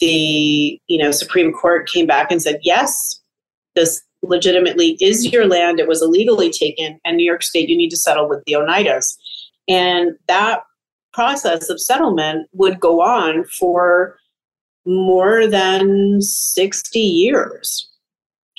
[0.00, 3.20] The you know Supreme Court came back and said yes,
[3.74, 5.80] this legitimately is your land.
[5.80, 9.16] It was illegally taken, and New York State, you need to settle with the Oneidas.
[9.68, 10.62] And that
[11.12, 14.16] process of settlement would go on for
[14.86, 17.88] more than 60 years.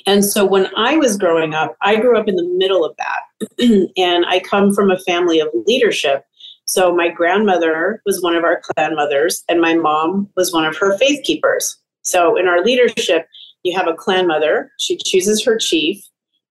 [0.06, 3.90] And so when I was growing up, I grew up in the middle of that.
[3.96, 6.24] and I come from a family of leadership.
[6.66, 10.76] So my grandmother was one of our clan mothers, and my mom was one of
[10.76, 11.76] her faith keepers.
[12.02, 13.26] So in our leadership,
[13.62, 14.70] you have a clan mother.
[14.78, 16.02] She chooses her chief,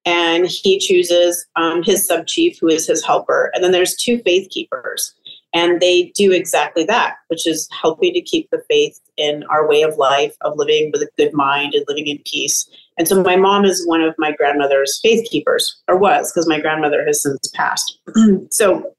[0.06, 3.52] and he chooses um, his sub chief, who is his helper.
[3.54, 5.14] And then there's two faith keepers.
[5.54, 9.84] And they do exactly that, which is helping to keep the faith in our way
[9.84, 12.68] of life, of living with a good mind and living in peace.
[12.98, 16.60] And so my mom is one of my grandmother's faith keepers, or was, because my
[16.60, 18.00] grandmother has since passed.
[18.50, 18.94] so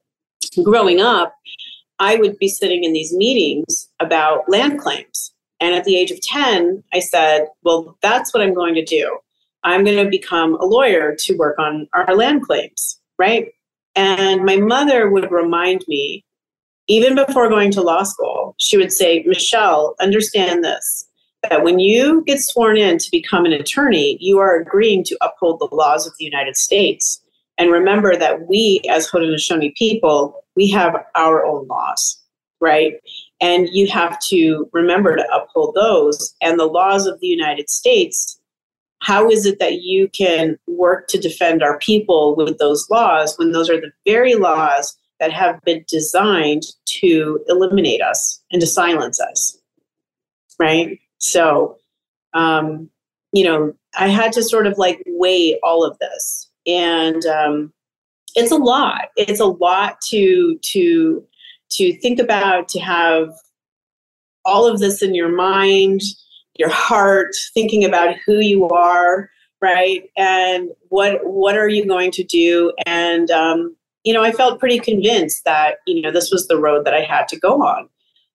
[0.63, 1.35] growing up,
[1.99, 5.33] I would be sitting in these meetings about land claims.
[5.59, 9.17] And at the age of 10, I said, well, that's what I'm going to do.
[9.63, 13.47] I'm going to become a lawyer to work on our land claims, right?
[13.95, 16.25] And my mother would remind me
[16.87, 21.05] even before going to law school, she would say, Michelle, understand this
[21.49, 25.59] that when you get sworn in to become an attorney, you are agreeing to uphold
[25.59, 27.21] the laws of the United States.
[27.57, 32.21] And remember that we, as Haudenosaunee people, we have our own laws,
[32.59, 32.93] right?
[33.39, 36.35] And you have to remember to uphold those.
[36.41, 38.39] And the laws of the United States,
[39.01, 43.51] how is it that you can work to defend our people with those laws when
[43.51, 49.19] those are the very laws that have been designed to eliminate us and to silence
[49.19, 49.57] us.
[50.59, 50.99] Right?
[51.19, 51.77] So,
[52.33, 52.89] um,
[53.33, 56.49] you know, I had to sort of like weigh all of this.
[56.67, 57.73] And um,
[58.35, 59.09] it's a lot.
[59.15, 61.27] It's a lot to to
[61.71, 63.29] to think about, to have
[64.45, 66.01] all of this in your mind,
[66.55, 69.29] your heart, thinking about who you are,
[69.61, 70.03] right?
[70.17, 72.71] And what what are you going to do?
[72.85, 73.75] And um,
[74.05, 77.01] you know, I felt pretty convinced that, you know, this was the road that I
[77.01, 77.89] had to go on.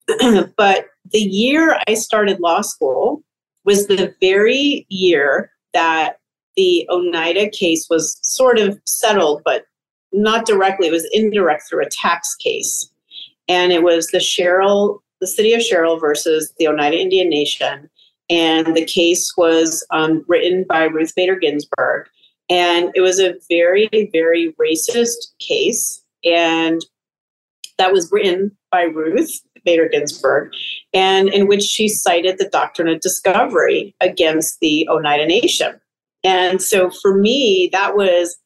[0.57, 3.23] but the year I started law school
[3.65, 6.19] was the very year that
[6.57, 9.65] the Oneida case was sort of settled, but
[10.13, 10.89] not directly.
[10.89, 12.91] It was indirect through a tax case.
[13.49, 17.89] And it was the Sherrill, the city of Sherrill versus the Oneida Indian Nation.
[18.29, 22.09] And the case was um, written by Ruth Bader Ginsburg.
[22.51, 26.03] And it was a very, very racist case.
[26.25, 26.85] And
[27.79, 30.53] that was written by Ruth Bader Ginsburg,
[30.93, 35.81] and in which she cited the doctrine of discovery against the Oneida Nation.
[36.25, 38.37] And so for me, that was,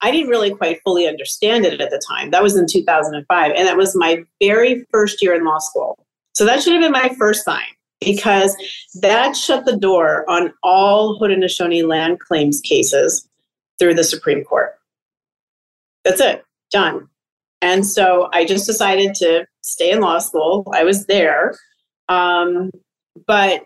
[0.00, 2.30] I didn't really quite fully understand it at the time.
[2.30, 3.52] That was in 2005.
[3.54, 5.98] And that was my very first year in law school.
[6.34, 7.62] So that should have been my first time
[8.00, 8.56] because
[9.02, 13.28] that shut the door on all Haudenosaunee land claims cases
[13.80, 14.78] through the Supreme Court.
[16.04, 17.08] That's it, done.
[17.62, 20.70] And so I just decided to stay in law school.
[20.72, 21.58] I was there.
[22.08, 22.70] Um,
[23.26, 23.64] but,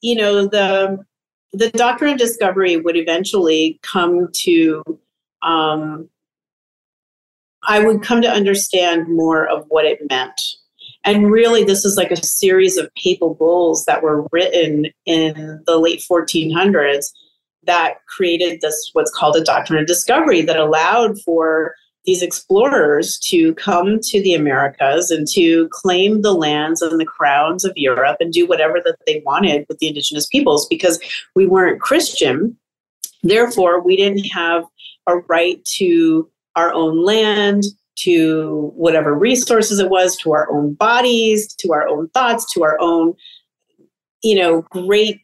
[0.00, 1.04] you know, the,
[1.52, 4.82] the doctrine of discovery would eventually come to,
[5.42, 6.08] um,
[7.66, 10.40] I would come to understand more of what it meant.
[11.04, 15.78] And really, this is like a series of papal bulls that were written in the
[15.78, 17.12] late 1400s
[17.66, 23.54] that created this what's called a doctrine of discovery that allowed for these explorers to
[23.54, 28.32] come to the Americas and to claim the lands and the crowns of Europe and
[28.32, 31.00] do whatever that they wanted with the indigenous peoples because
[31.34, 32.56] we weren't Christian.
[33.22, 34.64] Therefore, we didn't have
[35.06, 37.64] a right to our own land,
[37.96, 42.78] to whatever resources it was, to our own bodies, to our own thoughts, to our
[42.80, 43.14] own,
[44.22, 45.20] you know, great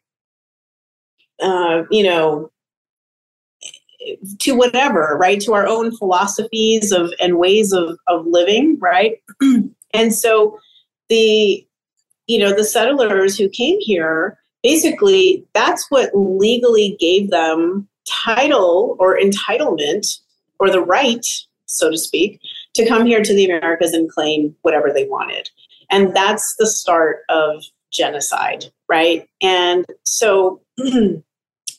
[1.41, 2.51] uh, you know,
[4.39, 5.41] to whatever, right?
[5.43, 9.23] To our own philosophies of and ways of of living, right?
[9.95, 10.59] and so
[11.09, 11.67] the
[12.27, 19.19] you know the settlers who came here basically that's what legally gave them title or
[19.19, 20.21] entitlement
[20.59, 21.27] or the right
[21.67, 22.41] so to speak
[22.75, 25.51] to come here to the americas and claim whatever they wanted
[25.91, 30.61] and that's the start of genocide right and so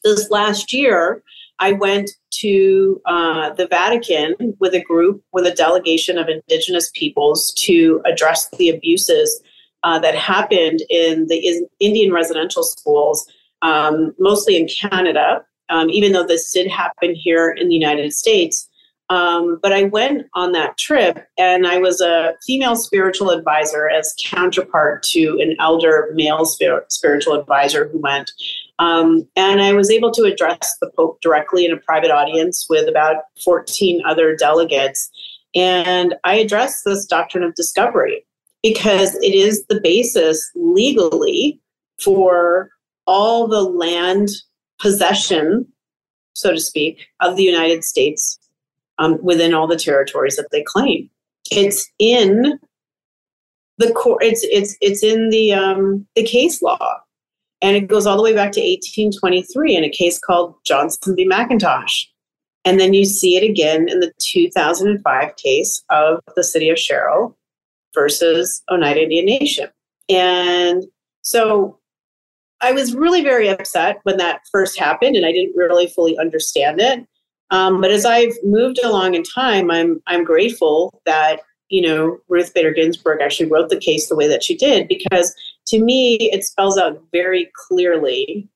[0.04, 1.24] this last year,
[1.60, 7.54] I went to uh, the Vatican with a group, with a delegation of indigenous peoples
[7.60, 9.41] to address the abuses
[9.84, 13.26] uh, that happened in the Indian residential schools,
[13.62, 15.45] um, mostly in Canada.
[15.70, 18.68] Um, even though this did happen here in the United States,
[19.12, 24.16] Um, but I went on that trip and I was a female spiritual advisor as
[24.24, 28.32] counterpart to an elder male spir- spiritual advisor who went.
[28.80, 32.88] Um, and I was able to address the Pope directly in a private audience with
[32.88, 35.09] about 14 other delegates.
[35.53, 38.26] And I addressed this doctrine of discovery
[38.63, 41.59] because it is the basis legally
[42.01, 42.69] for
[43.05, 44.30] all the land
[44.80, 45.67] possession,
[46.34, 48.39] so to speak, of the United States
[48.97, 51.09] um, within all the territories that they claim.
[51.51, 52.59] It's in
[53.78, 54.24] the court.
[54.24, 57.01] It's it's it's in the um, the case law,
[57.62, 61.28] and it goes all the way back to 1823 in a case called Johnson v.
[61.28, 62.05] McIntosh,
[62.66, 67.38] and then you see it again in the 2005 case of the city of Sherrill
[67.93, 69.70] versus Oneida Indian Nation,
[70.09, 70.84] and
[71.22, 71.78] so
[72.62, 76.80] I was really very upset when that first happened, and I didn't really fully understand
[76.80, 77.05] it.
[77.49, 82.53] Um, but as I've moved along in time, I'm I'm grateful that you know Ruth
[82.53, 85.36] Bader Ginsburg actually wrote the case the way that she did because
[85.68, 88.47] to me it spells out very clearly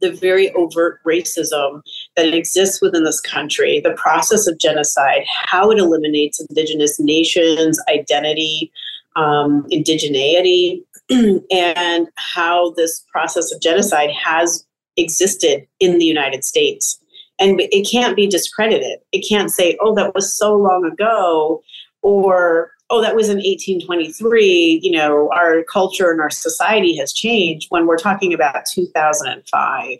[0.00, 1.82] the very overt racism
[2.16, 8.72] that exists within this country, the process of genocide, how it eliminates indigenous nations, identity,
[9.16, 10.82] um, indigeneity,
[11.50, 16.98] and how this process of genocide has existed in the United States
[17.40, 18.98] and it can't be discredited.
[19.12, 21.62] It can't say, "Oh, that was so long ago,"
[22.02, 27.68] or "Oh, that was in 1823." You know, our culture and our society has changed
[27.70, 29.98] when we're talking about 2005,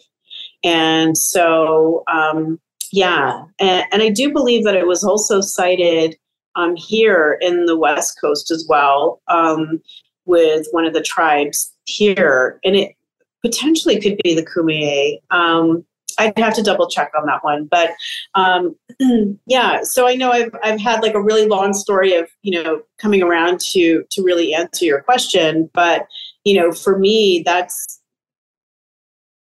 [0.65, 2.61] and so um,
[2.93, 6.17] yeah, and, and, I do believe that it was also cited
[6.57, 9.81] um, here in the West Coast as well um,
[10.25, 12.95] with one of the tribes here, and it
[13.43, 15.19] potentially could be the Kumeyaay.
[15.31, 15.85] Um,
[16.19, 17.67] I'd have to double check on that one.
[17.67, 17.91] But
[18.35, 18.77] um,
[19.47, 22.83] yeah, so I know I've I've had like a really long story of you know
[22.99, 25.71] coming around to to really answer your question.
[25.75, 26.07] But
[26.45, 28.01] you know, for me, that's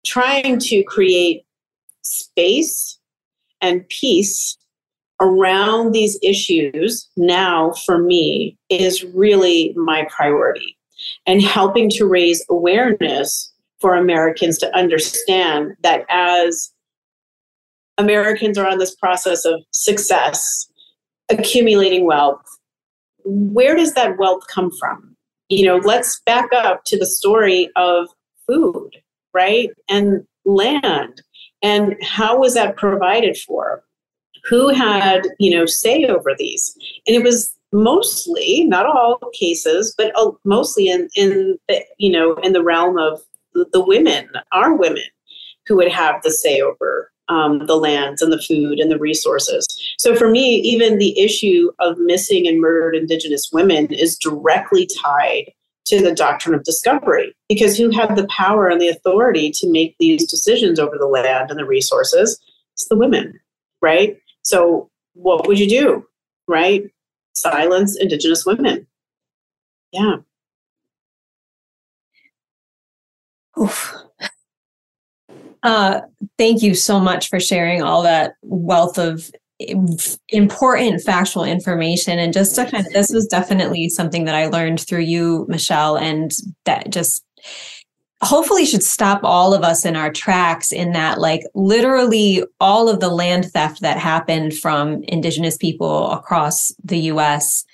[0.04, 1.44] trying to create
[2.02, 2.98] space
[3.60, 4.58] and peace
[5.20, 10.76] around these issues now for me is really my priority
[11.26, 13.52] and helping to raise awareness
[13.84, 16.72] for Americans to understand that as
[17.98, 20.66] Americans are on this process of success,
[21.30, 22.40] accumulating wealth,
[23.26, 25.14] where does that wealth come from?
[25.50, 28.08] You know, let's back up to the story of
[28.46, 28.88] food,
[29.34, 29.68] right?
[29.90, 31.20] And land.
[31.62, 33.84] And how was that provided for?
[34.44, 36.74] Who had, you know, say over these?
[37.06, 42.36] And it was mostly, not all cases, but uh, mostly in, in the, you know,
[42.36, 43.20] in the realm of
[43.54, 45.04] the women, our women,
[45.66, 49.66] who would have the say over um, the lands and the food and the resources.
[49.98, 55.50] So for me, even the issue of missing and murdered Indigenous women is directly tied
[55.86, 59.96] to the doctrine of discovery because who had the power and the authority to make
[59.98, 62.38] these decisions over the land and the resources?
[62.74, 63.38] It's the women,
[63.80, 64.18] right?
[64.42, 66.06] So what would you do,
[66.48, 66.84] right?
[67.34, 68.86] Silence Indigenous women.
[69.92, 70.16] Yeah.
[73.60, 73.94] Oof.
[75.62, 76.00] Uh,
[76.36, 79.30] thank you so much for sharing all that wealth of
[80.28, 84.80] important factual information and just to kind of this was definitely something that i learned
[84.80, 86.32] through you michelle and
[86.64, 87.24] that just
[88.20, 92.98] hopefully should stop all of us in our tracks in that like literally all of
[92.98, 97.64] the land theft that happened from indigenous people across the us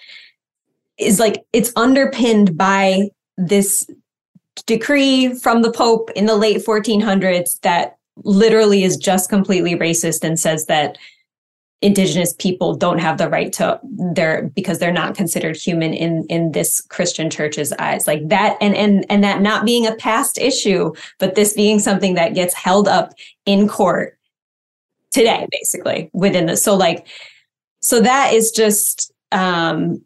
[0.99, 3.09] is like it's underpinned by
[3.39, 3.89] this
[4.67, 10.39] decree from the Pope in the late 1400s that literally is just completely racist and
[10.39, 10.99] says that
[11.83, 16.53] indigenous people don't have the right to their because they're not considered human in in
[16.53, 18.07] this christian church's eyes.
[18.07, 22.15] Like that and and and that not being a past issue but this being something
[22.15, 23.15] that gets held up
[23.47, 24.19] in court
[25.11, 27.07] today basically within the so like
[27.81, 30.03] so that is just um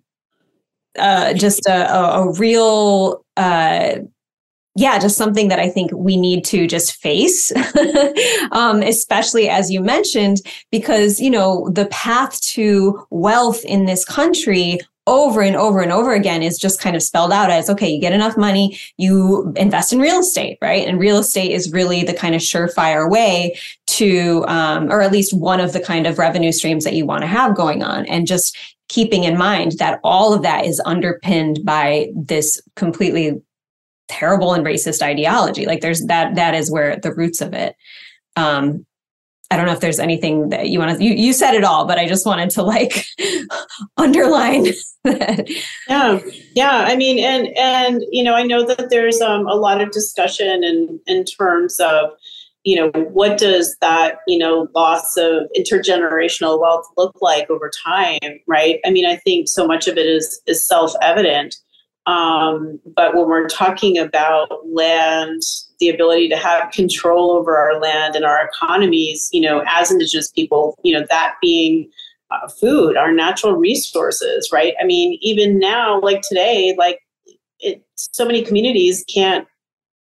[0.97, 3.97] uh just a, a, a real uh
[4.77, 7.53] yeah, just something that I think we need to just face,
[8.53, 10.39] um, especially as you mentioned,
[10.73, 16.15] because, you know, the path to wealth in this country over and over and over
[16.15, 19.93] again is just kind of spelled out as okay, you get enough money, you invest
[19.93, 20.89] in real estate, right?
[20.89, 23.57] And real estate is really the kind of surefire way
[23.87, 27.21] to, um, or at least one of the kind of revenue streams that you want
[27.21, 28.07] to have going on.
[28.07, 28.57] And just
[28.89, 33.41] keeping in mind that all of that is underpinned by this completely
[34.09, 37.75] terrible and racist ideology like there's that that is where the roots of it
[38.37, 38.85] um
[39.51, 41.87] I don't know if there's anything that you want to, you, you said it all,
[41.87, 43.07] but I just wanted to like
[43.97, 44.65] underline
[45.05, 45.49] that.
[45.89, 46.19] Yeah.
[46.55, 46.85] Yeah.
[46.89, 50.65] I mean, and, and, you know, I know that there's um, a lot of discussion
[50.65, 52.11] in, in terms of,
[52.65, 58.41] you know, what does that, you know, loss of intergenerational wealth look like over time,
[58.49, 58.81] right?
[58.87, 61.55] I mean, I think so much of it is, is self-evident.
[62.07, 65.43] Um, but when we're talking about land,
[65.81, 70.31] the ability to have control over our land and our economies, you know, as Indigenous
[70.31, 71.91] people, you know, that being
[72.31, 74.75] uh, food, our natural resources, right?
[74.81, 77.01] I mean, even now, like today, like
[77.61, 79.47] it, so many communities can't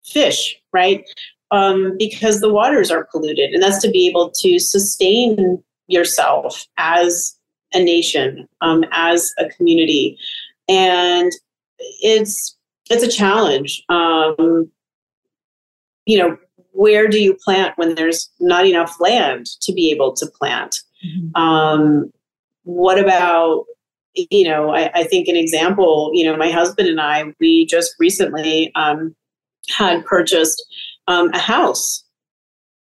[0.04, 1.04] fish, right?
[1.50, 3.52] Um, because the waters are polluted.
[3.52, 7.36] And that's to be able to sustain yourself as
[7.72, 10.18] a nation, um, as a community.
[10.68, 11.30] And
[12.02, 12.56] it's
[12.90, 13.82] it's a challenge.
[13.88, 14.70] Um,
[16.06, 16.36] you know,
[16.72, 20.76] where do you plant when there's not enough land to be able to plant?
[21.04, 21.40] Mm-hmm.
[21.40, 22.12] Um,
[22.64, 23.64] what about
[24.14, 27.94] you know I, I, think an example you know my husband and i we just
[27.98, 29.14] recently um,
[29.68, 30.64] had purchased
[31.08, 32.04] um, a house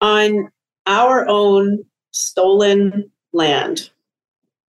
[0.02, 0.50] on
[0.86, 3.90] our own stolen land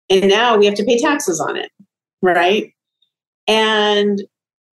[0.10, 1.72] and now we have to pay taxes on it
[2.22, 2.74] right
[3.48, 4.22] and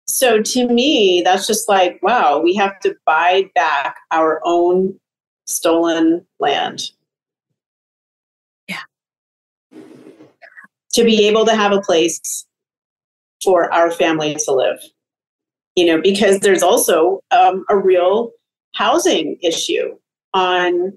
[0.06, 4.98] so to me, that's just like, wow, we have to buy back our own
[5.46, 6.90] stolen land.
[8.68, 8.82] Yeah.
[9.72, 12.46] To be able to have a place
[13.42, 14.78] for our family to live.
[15.76, 18.32] You know, because there's also um, a real
[18.74, 19.96] housing issue
[20.34, 20.92] on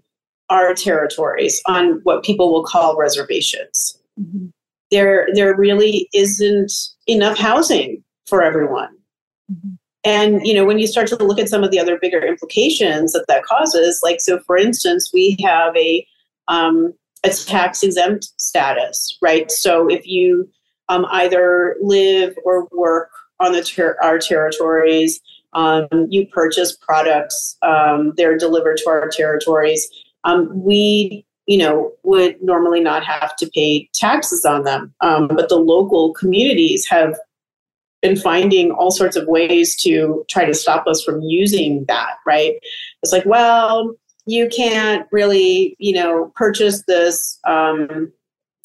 [0.50, 3.98] our territories, on what people will call reservations.
[4.20, 4.48] Mm-hmm.
[4.92, 6.72] There, there really isn't
[7.08, 8.96] enough housing for everyone.
[9.52, 9.74] Mm-hmm.
[10.06, 13.14] And you know, when you start to look at some of the other bigger implications
[13.14, 16.06] that that causes, like so, for instance, we have a
[16.48, 19.50] um, a tax exempt status, right?
[19.50, 20.48] So if you
[20.90, 23.10] um, either live or work
[23.40, 25.20] on the ter- our territories,
[25.54, 29.90] um, you purchase products, um, they're delivered to our territories.
[30.24, 35.50] Um, we, you know, would normally not have to pay taxes on them, um, but
[35.50, 37.16] the local communities have
[38.02, 42.56] been finding all sorts of ways to try to stop us from using that, right?
[43.02, 48.12] It's like, well, you can't really, you know, purchase this, um,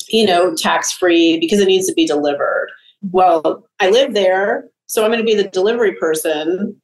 [0.09, 2.69] you know, tax free because it needs to be delivered.
[3.03, 6.81] Well, I live there, so I'm going to be the delivery person.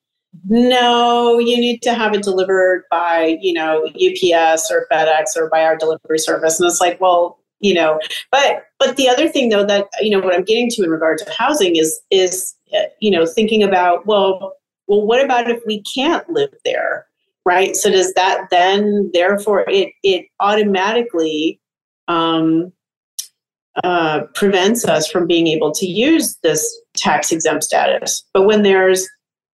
[0.49, 5.65] No, you need to have it delivered by, you know, UPS or FedEx or by
[5.65, 6.61] our delivery service.
[6.61, 7.99] And it's like, well, you know
[8.31, 11.19] but but the other thing though that you know what i'm getting to in regard
[11.19, 14.55] to housing is is uh, you know thinking about well
[14.87, 17.07] well what about if we can't live there
[17.45, 21.61] right so does that then therefore it it automatically
[22.09, 22.73] um,
[23.83, 29.09] uh, prevents us from being able to use this tax exempt status but when there's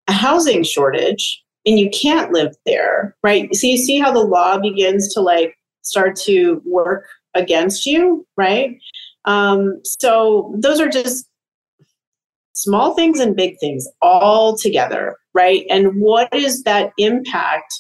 [0.09, 4.59] a housing shortage and you can't live there right so you see how the law
[4.59, 8.78] begins to like start to work against you, right?
[9.24, 11.26] Um, so those are just
[12.52, 15.64] small things and big things all together, right?
[15.70, 17.72] And what is that impact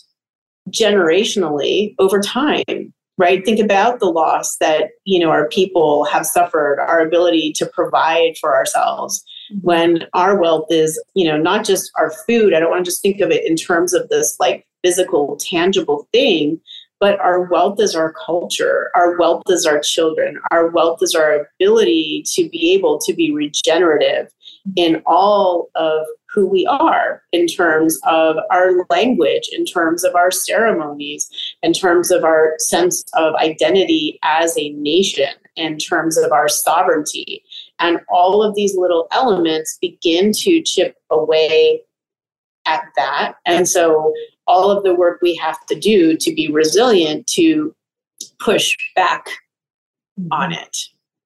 [0.70, 2.92] generationally over time?
[3.20, 3.44] Right?
[3.44, 8.34] Think about the loss that you know our people have suffered, our ability to provide
[8.40, 9.24] for ourselves.
[9.62, 12.54] When our wealth is, you know, not just our food.
[12.54, 16.08] I don't want to just think of it in terms of this like physical, tangible
[16.12, 16.60] thing,
[17.00, 21.48] but our wealth is our culture our wealth is our children our wealth is our
[21.54, 24.28] ability to be able to be regenerative
[24.76, 30.30] in all of who we are in terms of our language in terms of our
[30.30, 31.28] ceremonies
[31.62, 37.42] in terms of our sense of identity as a nation in terms of our sovereignty
[37.78, 41.82] and all of these little elements begin to chip away
[42.66, 43.34] at that.
[43.46, 44.12] And so
[44.46, 47.74] all of the work we have to do to be resilient to
[48.40, 49.26] push back
[50.18, 50.32] mm-hmm.
[50.32, 50.76] on it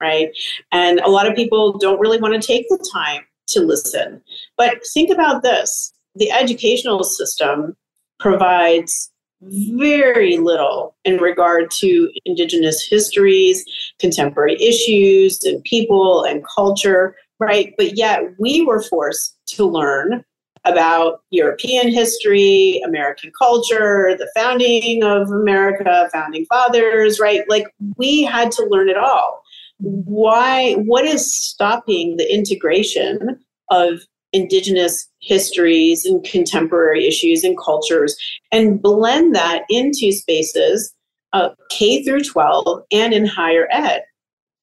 [0.02, 0.36] right?
[0.72, 4.20] And a lot of people don't really want to take the time to listen.
[4.58, 5.94] But think about this.
[6.16, 7.76] The educational system
[8.18, 9.11] provides
[9.50, 13.64] very little in regard to indigenous histories
[13.98, 20.24] contemporary issues and people and culture right but yet we were forced to learn
[20.64, 27.42] about European history, American culture, the founding of America, founding fathers, right?
[27.48, 27.66] Like
[27.96, 29.42] we had to learn it all.
[29.78, 33.40] Why, what is stopping the integration
[33.70, 34.02] of
[34.32, 38.16] indigenous histories and contemporary issues and cultures
[38.50, 40.94] and blend that into spaces
[41.32, 44.02] uh, K through 12 and in higher ed,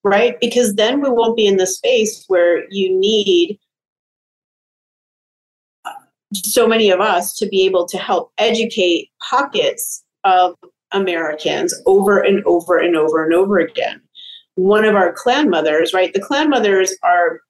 [0.03, 0.39] right?
[0.39, 3.59] Because then we won't be in the space where you need
[6.34, 10.55] so many of us to be able to help educate pockets of
[10.91, 14.01] Americans over and over and over and over again.
[14.55, 16.13] One of our clan mothers, right?
[16.13, 17.41] The clan mothers are,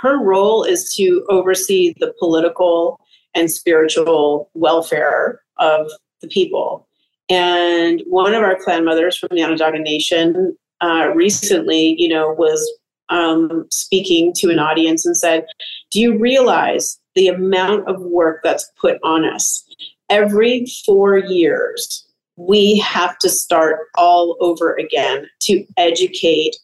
[0.00, 2.98] her role is to oversee the political
[3.34, 5.90] and spiritual welfare of
[6.20, 6.86] the people.
[7.28, 12.60] And one of our clan mothers from the Onondaga Nation uh, recently, you know, was
[13.08, 15.46] um, speaking to an audience and said,
[15.90, 19.64] Do you realize the amount of work that's put on us?
[20.10, 26.56] Every four years, we have to start all over again to educate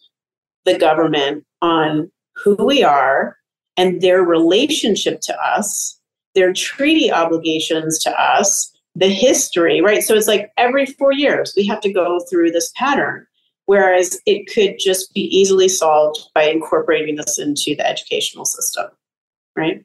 [0.64, 2.10] the government on
[2.43, 3.36] who we are
[3.76, 5.99] and their relationship to us,
[6.34, 10.03] their treaty obligations to us, the history, right?
[10.03, 13.26] So it's like every four years we have to go through this pattern,
[13.66, 18.86] whereas it could just be easily solved by incorporating this into the educational system,
[19.55, 19.84] right?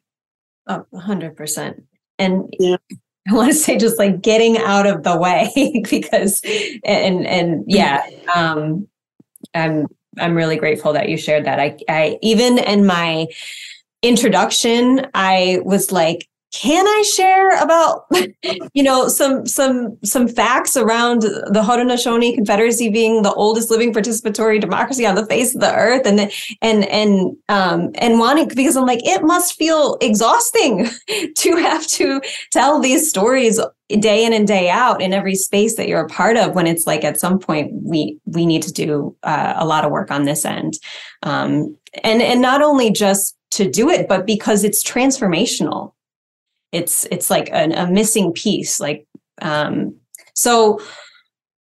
[0.68, 1.84] Oh, 100%.
[2.20, 2.78] And yeah.
[3.30, 6.42] I want to say just like getting out of the way because
[6.84, 8.86] and and yeah um
[9.54, 9.88] I'm
[10.20, 11.60] I'm really grateful that you shared that.
[11.60, 13.28] I I even in my
[14.02, 18.06] introduction I was like can I share about,
[18.74, 24.62] you know, some some some facts around the Haudenosaunee Confederacy being the oldest living participatory
[24.62, 28.86] democracy on the face of the earth, and and and um and wanting because I'm
[28.86, 30.88] like it must feel exhausting
[31.36, 33.60] to have to tell these stories
[33.98, 36.88] day in and day out in every space that you're a part of when it's
[36.88, 40.26] like at some point we we need to do uh, a lot of work on
[40.26, 40.78] this end.
[41.22, 45.94] Um, and and not only just to do it but because it's transformational.
[46.72, 49.06] It's it's like an, a missing piece like
[49.42, 49.96] um
[50.34, 50.80] so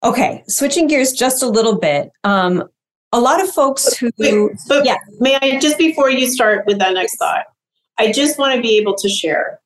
[0.04, 2.64] okay switching gears just a little bit um
[3.12, 4.96] a lot of folks who Wait, but yeah.
[5.20, 7.44] may i just before you start with that next thought
[7.98, 9.60] i just want to be able to share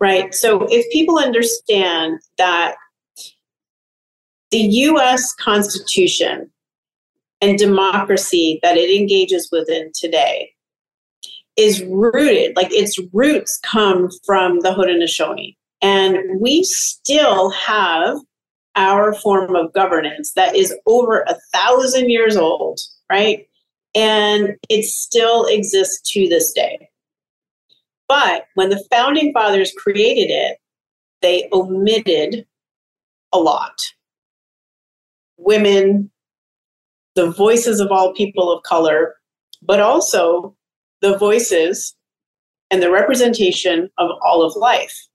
[0.00, 2.76] right so if people understand that
[4.50, 6.50] the us constitution
[7.40, 10.52] and democracy that it engages within today
[11.56, 15.56] is rooted, like its roots come from the Haudenosaunee.
[15.82, 18.18] And we still have
[18.76, 23.46] our form of governance that is over a thousand years old, right?
[23.94, 26.89] And it still exists to this day.
[28.10, 30.58] But when the founding fathers created it,
[31.22, 32.44] they omitted
[33.32, 33.80] a lot.
[35.36, 36.10] Women,
[37.14, 39.14] the voices of all people of color,
[39.62, 40.56] but also
[41.02, 41.94] the voices
[42.72, 45.06] and the representation of all of life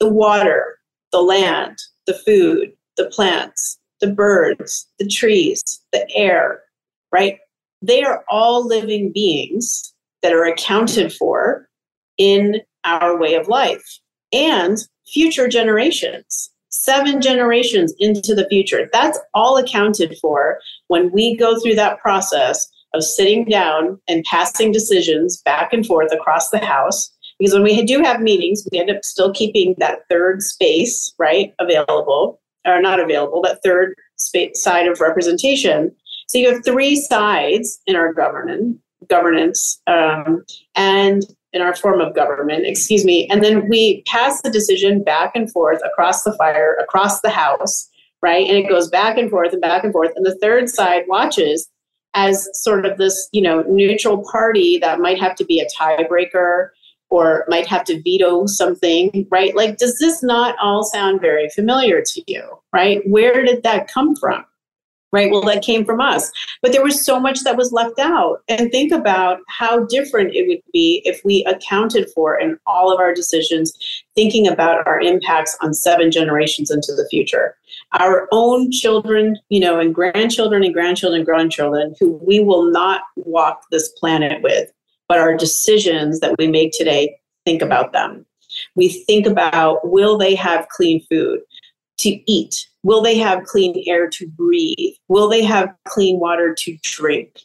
[0.00, 0.80] the water,
[1.12, 6.60] the land, the food, the plants, the birds, the trees, the air,
[7.12, 7.38] right?
[7.82, 11.67] They are all living beings that are accounted for
[12.18, 13.98] in our way of life
[14.32, 18.88] and future generations, seven generations into the future.
[18.92, 20.58] That's all accounted for
[20.88, 26.12] when we go through that process of sitting down and passing decisions back and forth
[26.12, 27.10] across the House.
[27.38, 31.54] Because when we do have meetings, we end up still keeping that third space, right,
[31.60, 35.94] available, or not available, that third space, side of representation.
[36.26, 38.76] So you have three sides in our governance,
[39.08, 40.44] governance, um,
[40.74, 43.26] and in our form of government, excuse me.
[43.30, 47.88] And then we pass the decision back and forth across the fire, across the House,
[48.22, 48.46] right?
[48.46, 50.12] And it goes back and forth and back and forth.
[50.14, 51.68] And the third side watches
[52.14, 56.68] as sort of this, you know, neutral party that might have to be a tiebreaker
[57.10, 59.56] or might have to veto something, right?
[59.56, 62.42] Like, does this not all sound very familiar to you,
[62.72, 63.00] right?
[63.06, 64.44] Where did that come from?
[65.10, 65.30] Right.
[65.30, 66.30] Well, that came from us.
[66.60, 68.42] But there was so much that was left out.
[68.46, 73.00] And think about how different it would be if we accounted for in all of
[73.00, 73.72] our decisions,
[74.14, 77.56] thinking about our impacts on seven generations into the future
[77.92, 83.02] our own children, you know, and grandchildren and grandchildren, and grandchildren who we will not
[83.16, 84.70] walk this planet with,
[85.08, 88.26] but our decisions that we make today, think about them.
[88.74, 91.40] We think about will they have clean food
[91.98, 92.66] to eat?
[92.82, 94.94] Will they have clean air to breathe?
[95.08, 97.40] Will they have clean water to drink?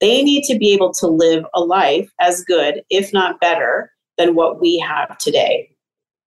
[0.00, 4.34] They need to be able to live a life as good, if not better, than
[4.34, 5.70] what we have today.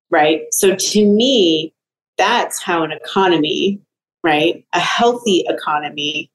[0.09, 0.41] Right?
[0.51, 1.73] So to me,
[2.17, 3.81] that's how an economy,
[4.23, 6.29] right, a healthy economy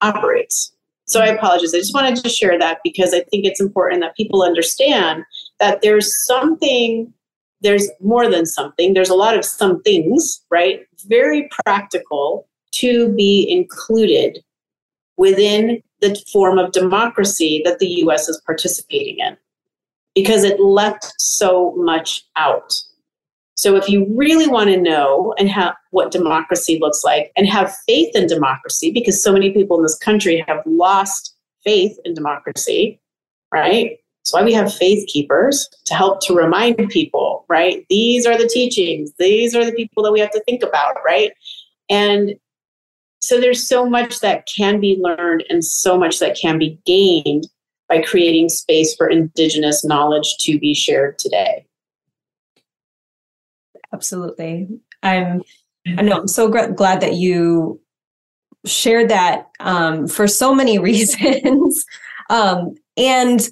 [0.00, 0.72] operates.
[1.06, 1.72] So I apologize.
[1.72, 5.22] I just wanted to share that because I think it's important that people understand
[5.60, 7.12] that there's something
[7.60, 8.94] there's more than something.
[8.94, 10.86] There's a lot of some things, right?
[11.06, 14.38] Very practical to be included
[15.16, 19.36] within the form of democracy that the US is participating in
[20.14, 22.74] because it left so much out.
[23.54, 27.74] So if you really want to know and have what democracy looks like and have
[27.86, 31.34] faith in democracy, because so many people in this country have lost
[31.64, 33.00] faith in democracy,
[33.52, 33.98] right?
[34.26, 37.86] That's why we have faith keepers to help to remind people, right?
[37.88, 41.30] These are the teachings, these are the people that we have to think about, right?
[41.88, 42.34] And
[43.20, 47.46] so there's so much that can be learned and so much that can be gained
[47.88, 51.64] by creating space for indigenous knowledge to be shared today
[53.92, 54.68] absolutely
[55.04, 55.40] i'm
[55.96, 57.80] i know i'm so gr- glad that you
[58.64, 61.84] shared that um, for so many reasons
[62.28, 63.50] um, and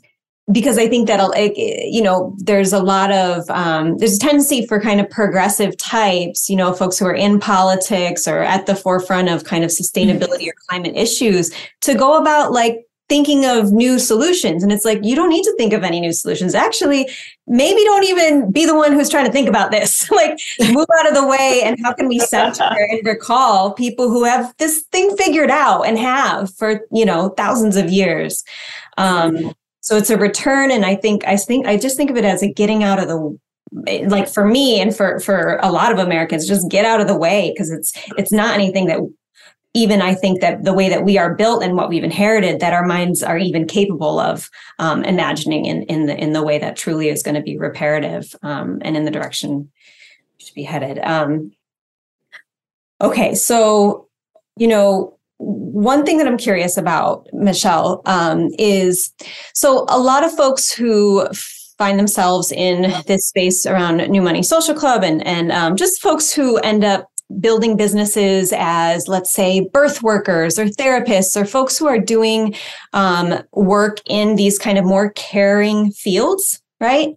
[0.52, 4.78] because I think that'll, you know, there's a lot of, um, there's a tendency for
[4.80, 9.30] kind of progressive types, you know, folks who are in politics or at the forefront
[9.30, 14.62] of kind of sustainability or climate issues to go about like thinking of new solutions.
[14.62, 16.54] And it's like, you don't need to think of any new solutions.
[16.54, 17.08] Actually,
[17.46, 20.10] maybe don't even be the one who's trying to think about this.
[20.10, 20.38] like,
[20.72, 21.62] move out of the way.
[21.64, 25.98] And how can we center and recall people who have this thing figured out and
[25.98, 28.42] have for, you know, thousands of years?
[28.96, 30.70] Um, so it's a return.
[30.70, 33.06] And I think, I think, I just think of it as a getting out of
[33.06, 33.38] the
[34.06, 37.18] like for me and for for a lot of Americans, just get out of the
[37.18, 39.00] way because it's it's not anything that
[39.74, 42.72] even I think that the way that we are built and what we've inherited, that
[42.72, 46.76] our minds are even capable of um, imagining in in the in the way that
[46.76, 49.70] truly is going to be reparative um, and in the direction
[50.38, 50.98] we should be headed.
[51.00, 51.52] Um,
[53.02, 54.08] okay, so
[54.56, 59.12] you know one thing that I'm curious about, Michelle, um, is
[59.54, 61.26] so a lot of folks who
[61.78, 66.32] find themselves in this space around New Money Social Club and and um, just folks
[66.32, 67.08] who end up
[67.40, 72.54] building businesses as, let's say, birth workers or therapists or folks who are doing
[72.92, 77.08] um, work in these kind of more caring fields, right?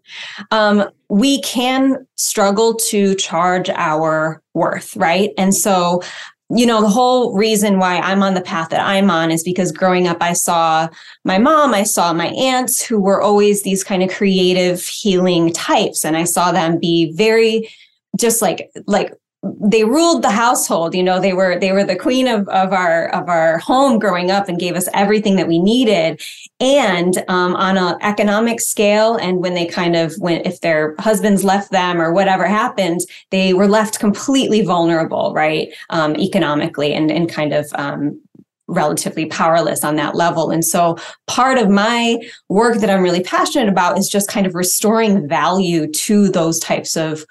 [0.51, 5.31] Um, we can struggle to charge our worth, right?
[5.37, 6.01] And so,
[6.49, 9.71] you know, the whole reason why I'm on the path that I'm on is because
[9.73, 10.87] growing up, I saw
[11.25, 16.05] my mom, I saw my aunts who were always these kind of creative healing types.
[16.05, 17.69] And I saw them be very
[18.17, 19.13] just like, like
[19.59, 23.09] they ruled the household you know they were they were the queen of, of our
[23.09, 26.21] of our home growing up and gave us everything that we needed
[26.59, 31.43] and um, on an economic scale and when they kind of went if their husbands
[31.43, 37.29] left them or whatever happened they were left completely vulnerable right um, economically and and
[37.29, 38.19] kind of um,
[38.67, 40.51] relatively powerless on that level.
[40.51, 42.17] And so part of my
[42.49, 46.97] work that I'm really passionate about is just kind of restoring value to those types
[46.97, 47.25] of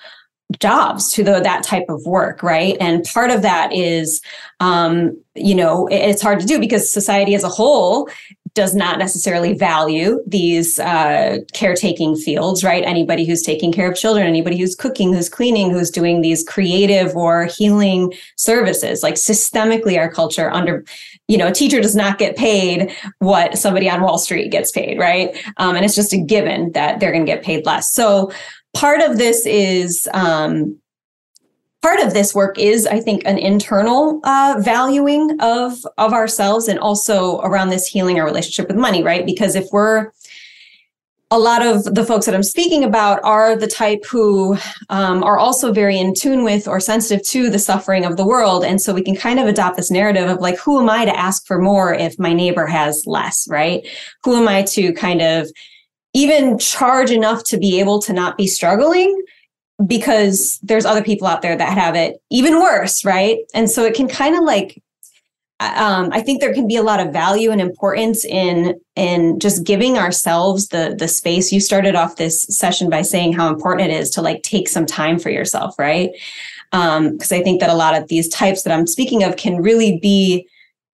[0.61, 2.77] jobs to the, that type of work right?
[2.81, 4.21] And part of that is
[4.61, 8.09] um, you know it's hard to do because society as a whole
[8.55, 12.85] does not necessarily value these uh, caretaking fields right?
[12.85, 17.15] Anybody who's taking care of children anybody who's cooking who's cleaning who's doing these creative
[17.17, 19.03] or healing services.
[19.03, 20.85] Like systemically our culture under
[21.27, 24.97] you know a teacher does not get paid what somebody on wall street gets paid
[24.99, 25.37] right?
[25.57, 27.93] Um, and it's just a given that they're going to get paid less.
[27.93, 28.31] So
[28.77, 30.79] part of this is um,
[31.81, 36.79] part of this work is i think an internal uh, valuing of of ourselves and
[36.79, 39.25] also around this healing our relationship with money right?
[39.25, 40.11] Because if we're
[41.31, 44.57] a lot of the folks that i'm speaking about are the type who
[44.91, 48.63] um, are also very in tune with or sensitive to the suffering of the world.
[48.65, 51.19] And so we can kind of adopt this narrative of like who am i to
[51.19, 53.87] ask for more if my neighbor has less right?
[54.25, 55.51] Who am i to kind of
[56.17, 59.23] even charge enough to be able to not be struggling
[59.87, 63.37] because there's other people out there that have it even worse, right?
[63.53, 64.83] And so it can kind of like
[65.61, 69.65] um, I think there can be a lot of value and importance in in just
[69.65, 71.53] giving ourselves the the space.
[71.53, 74.87] You started off this session by saying how important it is to like take some
[74.87, 76.11] time for yourself, right?
[76.71, 79.63] Because um, I think that a lot of these types that I'm speaking of can
[79.63, 80.47] really be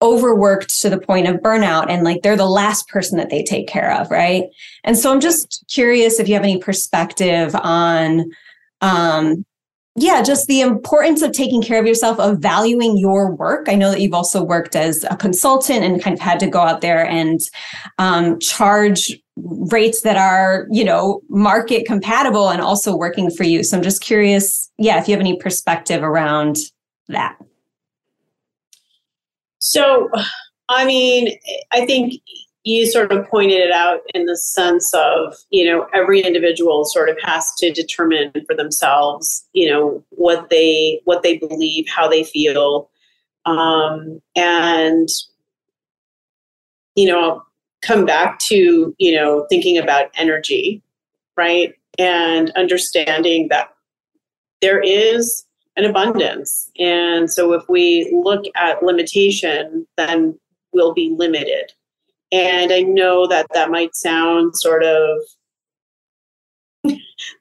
[0.03, 3.69] overworked to the point of burnout and like they're the last person that they take
[3.69, 4.45] care of right?
[4.85, 8.31] And so i'm just curious if you have any perspective on
[8.81, 9.45] um
[9.97, 13.69] yeah just the importance of taking care of yourself of valuing your work.
[13.69, 16.61] I know that you've also worked as a consultant and kind of had to go
[16.61, 17.41] out there and
[17.99, 23.63] um, charge rates that are you know market compatible and also working for you.
[23.65, 26.57] So i'm just curious yeah if you have any perspective around
[27.09, 27.37] that
[29.61, 30.11] so,
[30.69, 31.39] I mean,
[31.73, 32.15] I think
[32.65, 37.09] you sort of pointed it out in the sense of you know every individual sort
[37.09, 42.25] of has to determine for themselves you know what they what they believe how they
[42.25, 42.91] feel.
[43.47, 45.09] Um, and
[46.97, 47.43] you know
[47.81, 50.83] come back to you know thinking about energy
[51.41, 51.75] right?
[51.99, 53.71] And understanding that
[54.61, 55.45] there is
[55.81, 60.39] an abundance and so if we look at limitation then
[60.73, 61.73] we'll be limited
[62.33, 65.19] and I know that that might sound sort of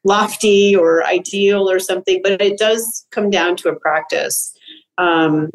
[0.04, 4.54] lofty or ideal or something, but it does come down to a practice.
[4.98, 5.52] Um,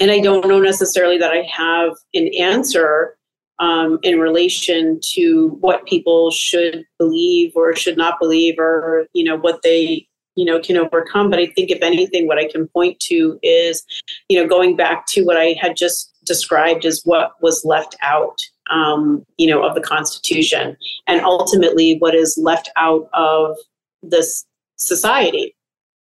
[0.00, 3.16] and I don't know necessarily that I have an answer
[3.60, 9.36] um, in relation to what people should believe or should not believe, or you know
[9.36, 11.30] what they you know can overcome.
[11.30, 13.84] But I think if anything, what I can point to is
[14.28, 18.40] you know going back to what I had just described as what was left out
[18.70, 20.76] um, you know, of the Constitution,
[21.06, 23.56] and ultimately what is left out of
[24.02, 24.44] this
[24.76, 25.54] society.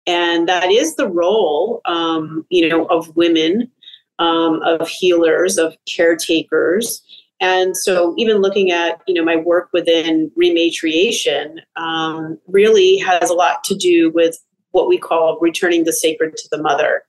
[0.08, 3.72] And that is the role, um, you know, of women,
[4.20, 7.02] um, of healers, of caretakers.
[7.42, 13.34] And so, even looking at you know my work within rematriation, um, really has a
[13.34, 14.38] lot to do with
[14.72, 17.04] what we call returning the sacred to the mother.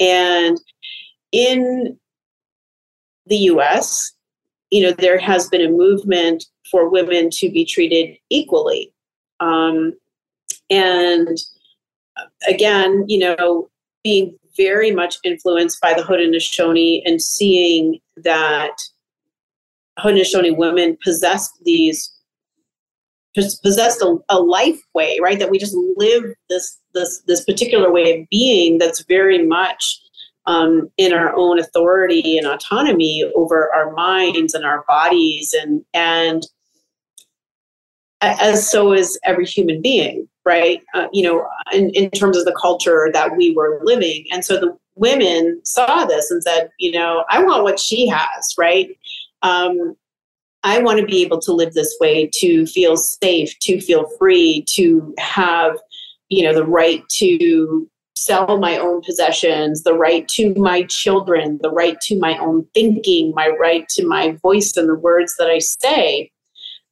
[0.00, 0.58] And
[1.30, 1.98] in
[3.26, 4.12] the U.S.,
[4.70, 8.92] you know, there has been a movement for women to be treated equally.
[9.40, 9.92] Um,
[10.70, 11.38] and
[12.48, 13.70] again, you know,
[14.02, 18.72] being very much influenced by the Haudenosaunee and seeing that
[19.98, 22.12] Haudenosaunee women possessed these
[23.34, 25.38] possessed a, a life way, right?
[25.38, 30.00] That we just live this this this particular way of being that's very much
[30.46, 36.44] um, in our own authority and autonomy over our minds and our bodies and and
[38.22, 42.56] as so is every human being right uh, you know in, in terms of the
[42.60, 47.24] culture that we were living and so the women saw this and said you know
[47.28, 48.96] i want what she has right
[49.42, 49.96] um,
[50.62, 54.64] i want to be able to live this way to feel safe to feel free
[54.68, 55.76] to have
[56.28, 61.70] you know the right to sell my own possessions, the right to my children, the
[61.70, 65.58] right to my own thinking, my right to my voice and the words that I
[65.58, 66.30] say.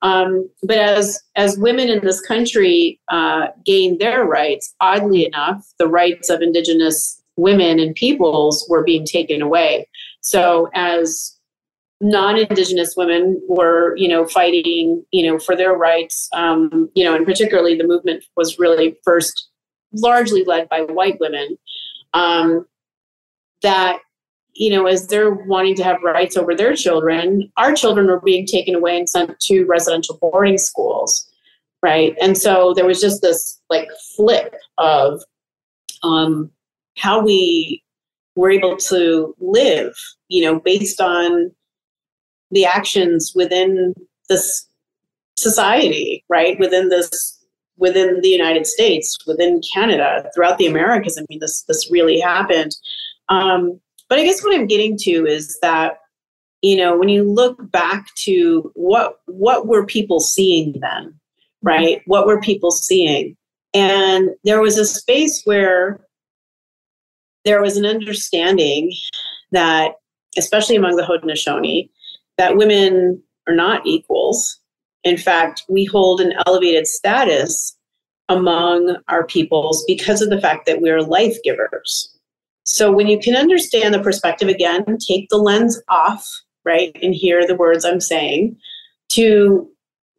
[0.02, 5.88] Um, but as as women in this country uh, gain their rights, oddly enough, the
[5.88, 9.88] rights of Indigenous women and peoples were being taken away.
[10.20, 11.33] So as
[12.00, 17.24] non-indigenous women were you know fighting you know for their rights um, you know and
[17.24, 19.48] particularly the movement was really first
[19.94, 21.56] largely led by white women,
[22.12, 22.66] um,
[23.62, 23.98] that
[24.56, 28.46] you know, as they're wanting to have rights over their children, our children were being
[28.46, 31.28] taken away and sent to residential boarding schools,
[31.82, 32.14] right?
[32.22, 35.24] And so there was just this like flip of
[36.04, 36.52] um,
[36.96, 37.82] how we
[38.36, 39.92] were able to live,
[40.28, 41.50] you know, based on
[42.50, 43.94] the actions within
[44.28, 44.66] this
[45.36, 46.58] society, right?
[46.58, 47.30] Within this
[47.76, 51.18] within the United States, within Canada, throughout the Americas.
[51.18, 52.76] I mean, this this really happened.
[53.28, 55.98] Um, but I guess what I'm getting to is that
[56.62, 61.18] you know when you look back to what what were people seeing then,
[61.62, 62.02] right?
[62.06, 63.36] What were people seeing?
[63.72, 66.00] And there was a space where
[67.44, 68.92] there was an understanding
[69.50, 69.96] that,
[70.38, 71.90] especially among the Haudenosaunee,
[72.38, 74.60] that women are not equals
[75.04, 77.76] in fact, we hold an elevated status
[78.30, 82.10] among our peoples because of the fact that we're life givers.
[82.64, 86.26] So when you can understand the perspective again, take the lens off,
[86.64, 88.56] right, and hear the words I'm saying,
[89.10, 89.68] to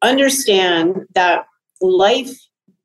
[0.03, 1.47] understand that
[1.81, 2.37] life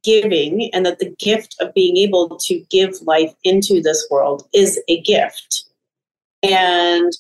[0.03, 4.81] giving and that the gift of being able to give life into this world is
[4.89, 5.65] a gift.
[6.43, 7.13] And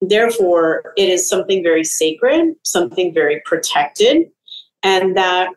[0.00, 4.30] Therefore, it is something very sacred, something very protected,
[4.82, 5.48] and that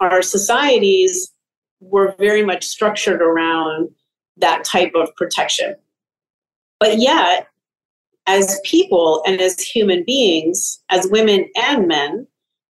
[0.00, 1.32] our societies
[1.80, 3.88] were very much structured around
[4.36, 5.74] that type of protection.
[6.78, 7.48] But yet,
[8.26, 12.26] as people and as human beings, as women and men,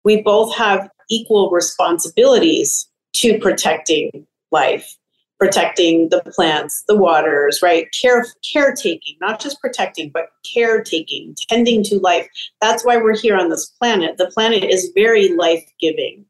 [0.04, 4.96] we both have equal responsibilities to protecting life
[5.38, 7.86] protecting the plants, the waters, right?
[8.00, 12.28] Care caretaking, not just protecting, but caretaking, tending to life.
[12.60, 14.16] That's why we're here on this planet.
[14.16, 16.24] The planet is very life-giving.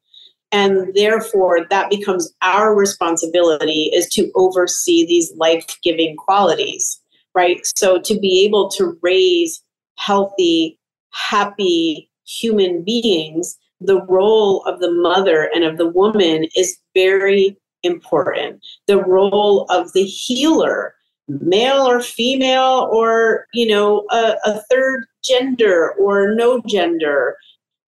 [0.53, 7.01] And therefore, that becomes our responsibility is to oversee these life-giving qualities,
[7.35, 7.61] right?
[7.77, 9.63] So to be able to raise
[9.99, 10.79] healthy,
[11.13, 18.64] happy, human beings, the role of the mother and of the woman is very important.
[18.87, 20.95] The role of the healer,
[21.28, 27.37] male or female, or you know, a, a third gender or no gender,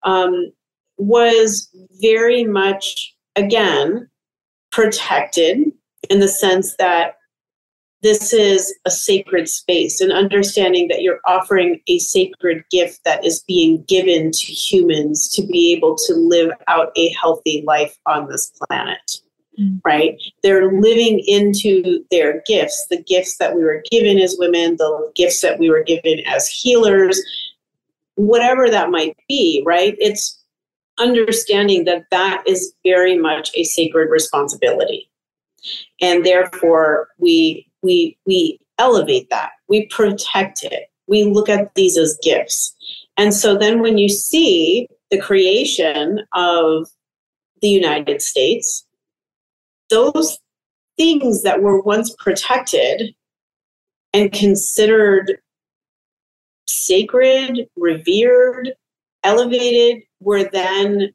[0.03, 0.53] um,
[0.99, 1.69] was
[2.01, 4.09] very much again
[4.73, 5.59] protected
[6.11, 7.17] in the sense that
[8.03, 13.43] this is a sacred space and understanding that you're offering a sacred gift that is
[13.49, 18.53] being given to humans to be able to live out a healthy life on this
[18.69, 19.21] planet
[19.59, 19.77] mm-hmm.
[19.85, 20.21] right?
[20.43, 22.87] They're living into their gifts.
[22.91, 26.49] The gifts that we were given as women the gifts that we were given as
[26.49, 27.21] healers
[28.17, 29.95] whatever that might be right?
[29.99, 30.43] It's
[30.99, 35.09] understanding that that is very much a sacred responsibility.
[36.01, 39.53] And therefore we we we elevate that.
[39.69, 40.91] We protect it.
[41.07, 42.75] We look at these as gifts.
[43.17, 46.89] And so then when you see the creation of
[47.63, 48.85] the united states
[49.91, 50.39] those
[50.97, 53.15] things that were once protected
[54.13, 55.39] and considered
[56.69, 58.73] sacred revered
[59.23, 61.13] elevated were then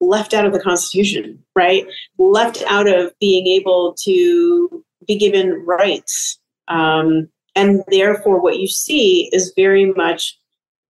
[0.00, 1.86] left out of the Constitution, right?
[2.18, 6.38] Left out of being able to be given rights.
[6.68, 10.38] Um, and therefore, what you see is very much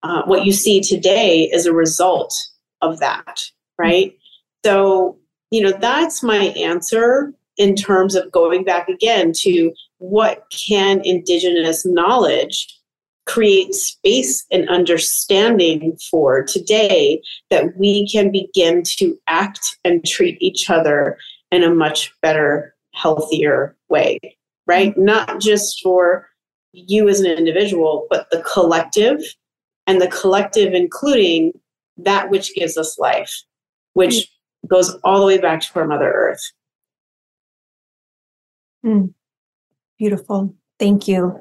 [0.03, 2.33] uh, what you see today is a result
[2.81, 3.43] of that,
[3.77, 4.17] right?
[4.65, 5.17] So,
[5.51, 11.85] you know, that's my answer in terms of going back again to what can Indigenous
[11.85, 12.67] knowledge
[13.25, 20.69] create space and understanding for today that we can begin to act and treat each
[20.69, 21.17] other
[21.51, 24.19] in a much better, healthier way,
[24.67, 24.95] right?
[24.97, 26.29] Not just for
[26.71, 29.21] you as an individual, but the collective,
[29.87, 31.53] and the collective including
[31.97, 33.33] that which gives us life,
[33.93, 34.29] which.
[34.67, 36.51] Goes all the way back to our Mother Earth.
[38.85, 39.13] Mm.
[39.97, 40.55] Beautiful.
[40.79, 41.39] Thank you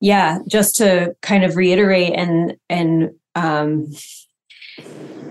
[0.00, 3.86] yeah just to kind of reiterate and and um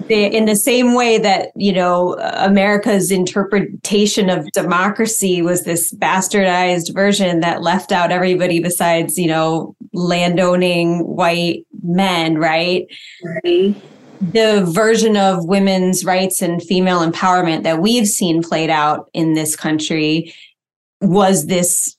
[0.10, 7.40] in the same way that you know america's interpretation of democracy was this bastardized version
[7.42, 12.88] that left out everybody besides you know landowning white men right
[13.26, 13.80] mm-hmm.
[14.20, 19.56] The version of women's rights and female empowerment that we've seen played out in this
[19.56, 20.34] country
[21.02, 21.96] was this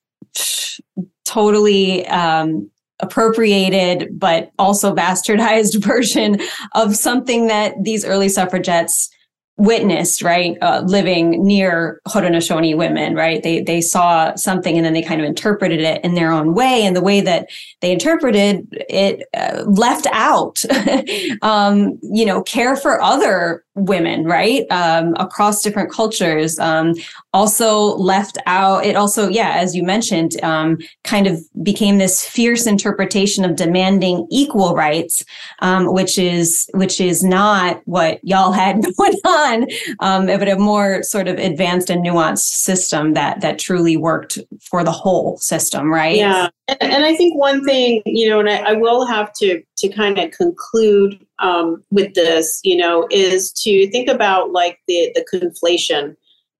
[1.25, 6.41] totally um, appropriated but also bastardized version
[6.75, 9.11] of something that these early suffragettes
[9.59, 13.43] witnessed, right, uh, living near Haudenosaunee women, right?
[13.43, 16.85] They they saw something and then they kind of interpreted it in their own way,
[16.85, 17.49] and the way that
[17.81, 20.63] they interpreted it uh, left out,
[21.43, 26.59] um, you know, care for other women, right, um, across different cultures.
[26.59, 26.95] Um,
[27.35, 28.85] also left out.
[28.85, 34.26] It also, yeah, as you mentioned, um, kind of became this fierce interpretation of demanding
[34.31, 35.24] equal rights,
[35.61, 39.66] um, which is which is not what y'all had going on,
[40.01, 44.83] um, but a more sort of advanced and nuanced system that that truly worked for
[44.83, 46.16] the whole system, right?
[46.16, 49.62] Yeah, and, and I think one thing, you know, and I, I will have to
[49.79, 55.12] to kind of conclude um, with this, you know, is to think about like the
[55.14, 56.16] the conflation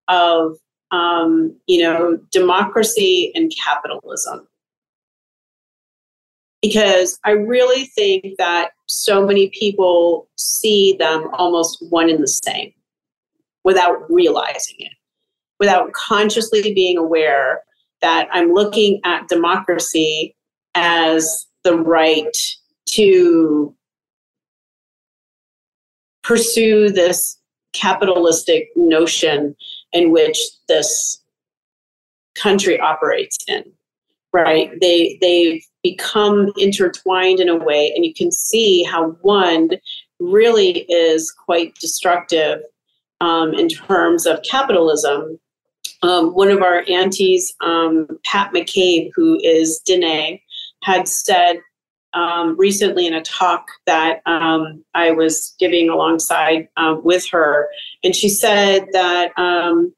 [0.09, 0.57] of
[0.91, 4.47] um, you know democracy and capitalism.
[6.63, 12.73] Because I really think that so many people see them almost one and the same
[13.63, 14.93] without realizing it,
[15.61, 17.63] without consciously being aware
[18.03, 20.35] that I'm looking at democracy
[20.75, 22.37] as the right
[22.91, 23.75] to
[26.23, 27.39] pursue this
[27.73, 29.55] capitalistic notion
[29.93, 30.39] in which
[30.69, 31.23] this
[32.35, 33.65] country operates in
[34.33, 34.71] right?
[34.81, 39.71] They they've become intertwined in a way and you can see how one
[40.19, 42.61] really is quite destructive
[43.21, 45.39] um, in terms of capitalism.
[46.03, 50.41] Um, one of our aunties um, pat mccabe who is Diné,
[50.83, 51.61] had said
[52.19, 57.69] um, recently in a talk that um, I was giving alongside um, with her,
[58.03, 59.95] and she said that um,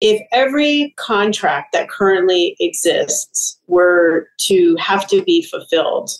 [0.00, 6.10] if every contract that currently exists were to have to be fulfilled,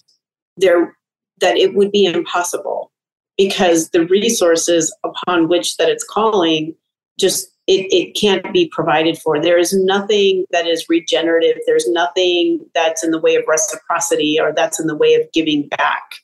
[0.59, 0.94] there
[1.40, 2.92] that it would be impossible
[3.38, 6.74] because the resources upon which that it's calling
[7.18, 9.40] just it, it can't be provided for.
[9.40, 11.56] There is nothing that is regenerative.
[11.66, 15.68] There's nothing that's in the way of reciprocity or that's in the way of giving
[15.68, 16.16] back.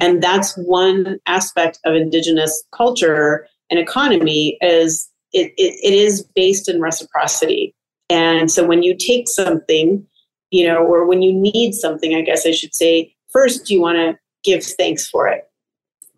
[0.00, 6.68] And that's one aspect of Indigenous culture and economy is it, it, it is based
[6.68, 7.72] in reciprocity.
[8.08, 10.04] And so when you take something,
[10.50, 13.98] you know, or when you need something, I guess I should say, first you want
[13.98, 15.49] to give thanks for it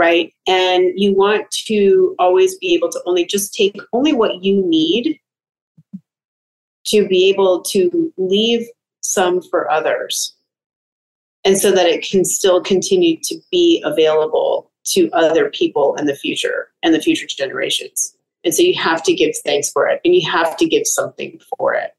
[0.02, 0.34] right?
[0.48, 5.20] And you want to always be able to only just take only what you need
[6.86, 8.66] to be able to leave
[9.00, 10.34] some for others.
[11.44, 16.16] And so that it can still continue to be available to other people in the
[16.16, 18.16] future and the future generations.
[18.42, 21.40] And so you have to give thanks for it and you have to give something
[21.56, 21.92] for it.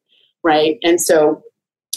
[0.43, 0.77] Right.
[0.83, 1.41] And so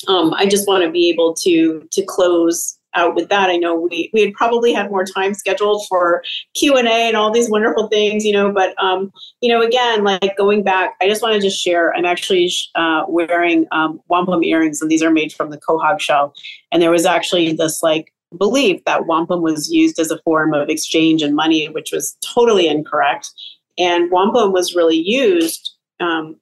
[0.07, 3.51] um, I just want to be able to to close out with that.
[3.51, 6.23] I know we we had probably had more time scheduled for
[6.55, 8.52] Q and A and all these wonderful things, you know.
[8.52, 11.94] But um, you know, again, like going back, I just want to just share.
[11.94, 16.35] I'm actually uh, wearing um, wampum earrings, and these are made from the quahog shell.
[16.73, 20.68] And there was actually this like belief that wampum was used as a form of
[20.68, 23.31] exchange and money, which was totally incorrect.
[23.78, 26.36] And wampum was really used um,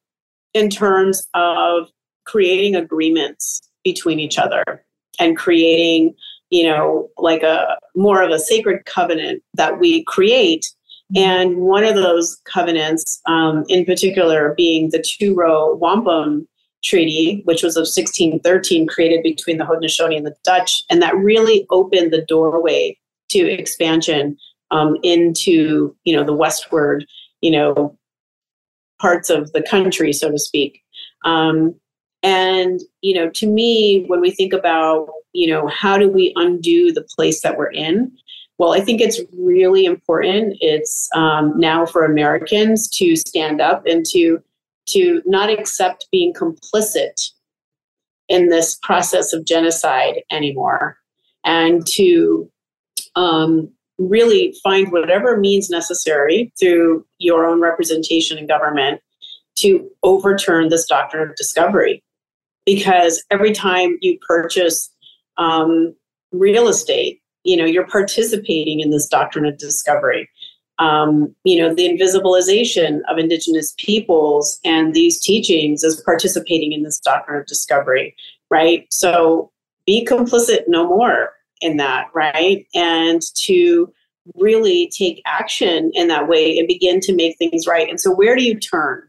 [0.54, 1.88] in terms of
[2.24, 4.84] creating agreements between each other
[5.18, 6.14] and creating
[6.50, 10.66] you know, like a more of a sacred covenant that we create.
[11.16, 16.48] And one of those covenants, um, in particular, being the two row wampum
[16.82, 20.82] treaty, which was of 1613, created between the Haudenosaunee and the Dutch.
[20.90, 22.98] And that really opened the doorway
[23.30, 24.36] to expansion
[24.70, 27.06] um, into, you know, the westward,
[27.40, 27.96] you know,
[29.00, 30.82] parts of the country, so to speak.
[31.24, 31.74] Um,
[32.24, 36.92] and, you know, to me, when we think about you know, how do we undo
[36.92, 38.10] the place that we're in?
[38.56, 40.56] Well, I think it's really important.
[40.60, 44.38] It's um, now for Americans to stand up and to
[44.86, 47.30] to not accept being complicit
[48.28, 50.98] in this process of genocide anymore,
[51.44, 52.50] and to
[53.16, 53.68] um,
[53.98, 59.00] really find whatever means necessary through your own representation in government
[59.56, 62.02] to overturn this doctrine of discovery.
[62.66, 64.90] Because every time you purchase
[65.36, 65.94] um,
[66.32, 70.28] real estate, you know, you're participating in this doctrine of discovery.
[70.78, 76.98] Um, you know, the invisibilization of indigenous peoples and these teachings is participating in this
[76.98, 78.16] doctrine of discovery,
[78.50, 78.86] right?
[78.90, 79.52] So
[79.86, 82.66] be complicit no more in that, right?
[82.74, 83.92] And to
[84.34, 87.88] really take action in that way and begin to make things right.
[87.88, 89.02] And so where do you turn?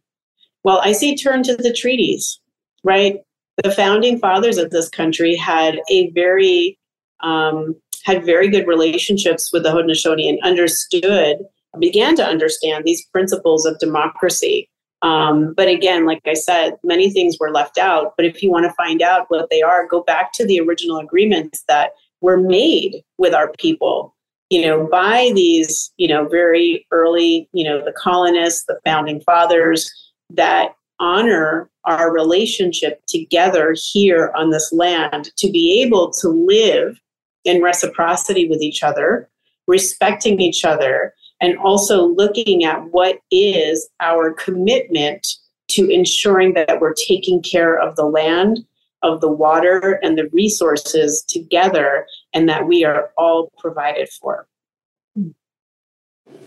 [0.63, 2.39] Well, I say turn to the treaties,
[2.83, 3.17] right?
[3.63, 6.77] The founding fathers of this country had a very
[7.21, 11.37] um, had very good relationships with the Haudenosaunee and understood
[11.79, 14.69] began to understand these principles of democracy.
[15.01, 18.13] Um, but again, like I said, many things were left out.
[18.15, 20.97] But if you want to find out what they are, go back to the original
[20.97, 21.91] agreements that
[22.21, 24.15] were made with our people,
[24.49, 29.91] you know, by these, you know, very early, you know, the colonists, the founding fathers
[30.29, 36.99] that honor our relationship together here on this land to be able to live
[37.43, 39.29] in reciprocity with each other,
[39.67, 45.27] respecting each other, and also looking at what is our commitment
[45.67, 48.65] to ensuring that we're taking care of the land,
[49.03, 54.47] of the water, and the resources together, and that we are all provided for.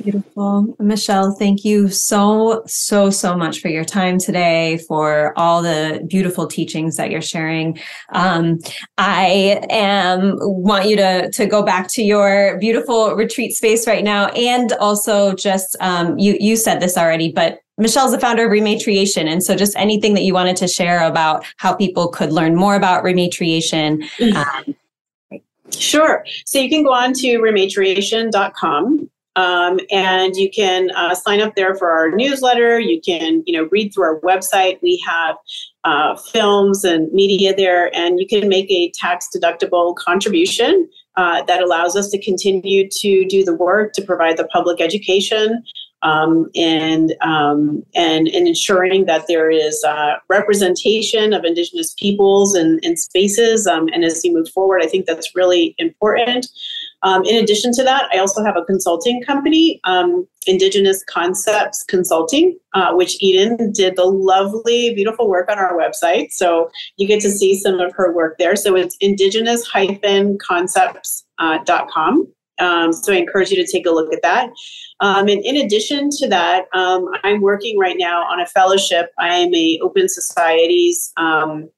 [0.02, 0.76] Beautiful.
[0.78, 6.46] Michelle, thank you so, so, so much for your time today, for all the beautiful
[6.46, 7.78] teachings that you're sharing.
[8.10, 8.58] Um,
[8.96, 14.28] I am want you to, to go back to your beautiful retreat space right now.
[14.28, 19.26] And also just, um, you, you said this already, but Michelle's the founder of Rematriation.
[19.26, 22.76] And so just anything that you wanted to share about how people could learn more
[22.76, 24.02] about Rematriation.
[24.34, 24.74] Um,
[25.70, 26.24] Sure.
[26.46, 31.76] So you can go on to rematriation.com um, and you can uh, sign up there
[31.76, 32.80] for our newsletter.
[32.80, 34.82] You can, you know, read through our website.
[34.82, 35.36] We have
[35.84, 41.62] uh, films and media there, and you can make a tax deductible contribution uh, that
[41.62, 45.62] allows us to continue to do the work to provide the public education
[46.02, 52.80] um, and, um, and and ensuring that there is uh, representation of Indigenous peoples and,
[52.84, 53.68] and spaces.
[53.68, 56.48] Um, and as we move forward, I think that's really important.
[57.02, 62.58] Um, in addition to that, I also have a consulting company, um, Indigenous Concepts Consulting,
[62.74, 66.32] uh, which Eden did the lovely, beautiful work on our website.
[66.32, 68.56] So you get to see some of her work there.
[68.56, 71.36] So it's indigenous-concepts.com.
[71.40, 71.58] Uh,
[72.60, 74.50] um, so I encourage you to take a look at that.
[75.00, 79.12] Um, and in addition to that, um, I'm working right now on a fellowship.
[79.18, 81.70] I am a Open Societies um,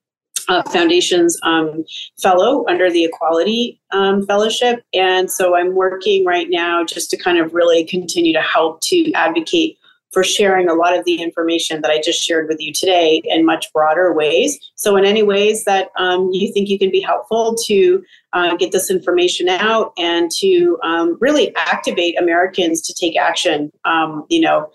[0.50, 1.84] uh, Foundation's um,
[2.20, 4.84] fellow under the Equality um, Fellowship.
[4.92, 9.12] And so I'm working right now just to kind of really continue to help to
[9.12, 9.78] advocate
[10.12, 13.46] for sharing a lot of the information that I just shared with you today in
[13.46, 14.58] much broader ways.
[14.74, 18.02] So, in any ways that um, you think you can be helpful to
[18.32, 24.26] uh, get this information out and to um, really activate Americans to take action, um,
[24.28, 24.68] you know,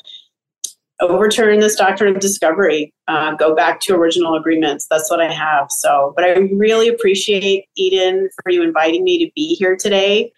[1.01, 4.87] overturn this doctrine of discovery, uh, go back to original agreements.
[4.89, 5.67] That's what I have.
[5.69, 10.31] So, but I really appreciate Eden for you inviting me to be here today.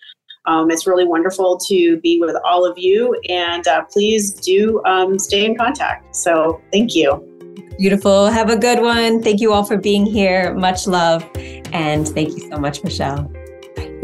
[0.45, 5.19] Um, it's really wonderful to be with all of you, and uh, please do um,
[5.19, 6.15] stay in contact.
[6.15, 7.23] So, thank you.
[7.77, 8.27] Beautiful.
[8.27, 9.21] Have a good one.
[9.21, 10.53] Thank you all for being here.
[10.55, 11.29] Much love.
[11.73, 13.31] And thank you so much, Michelle.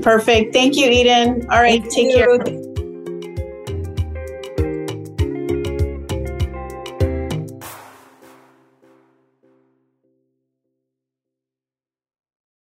[0.02, 0.54] Perfect.
[0.54, 1.48] Thank you, Eden.
[1.50, 1.82] All right.
[1.82, 2.40] Thank take you.
[2.46, 2.73] care.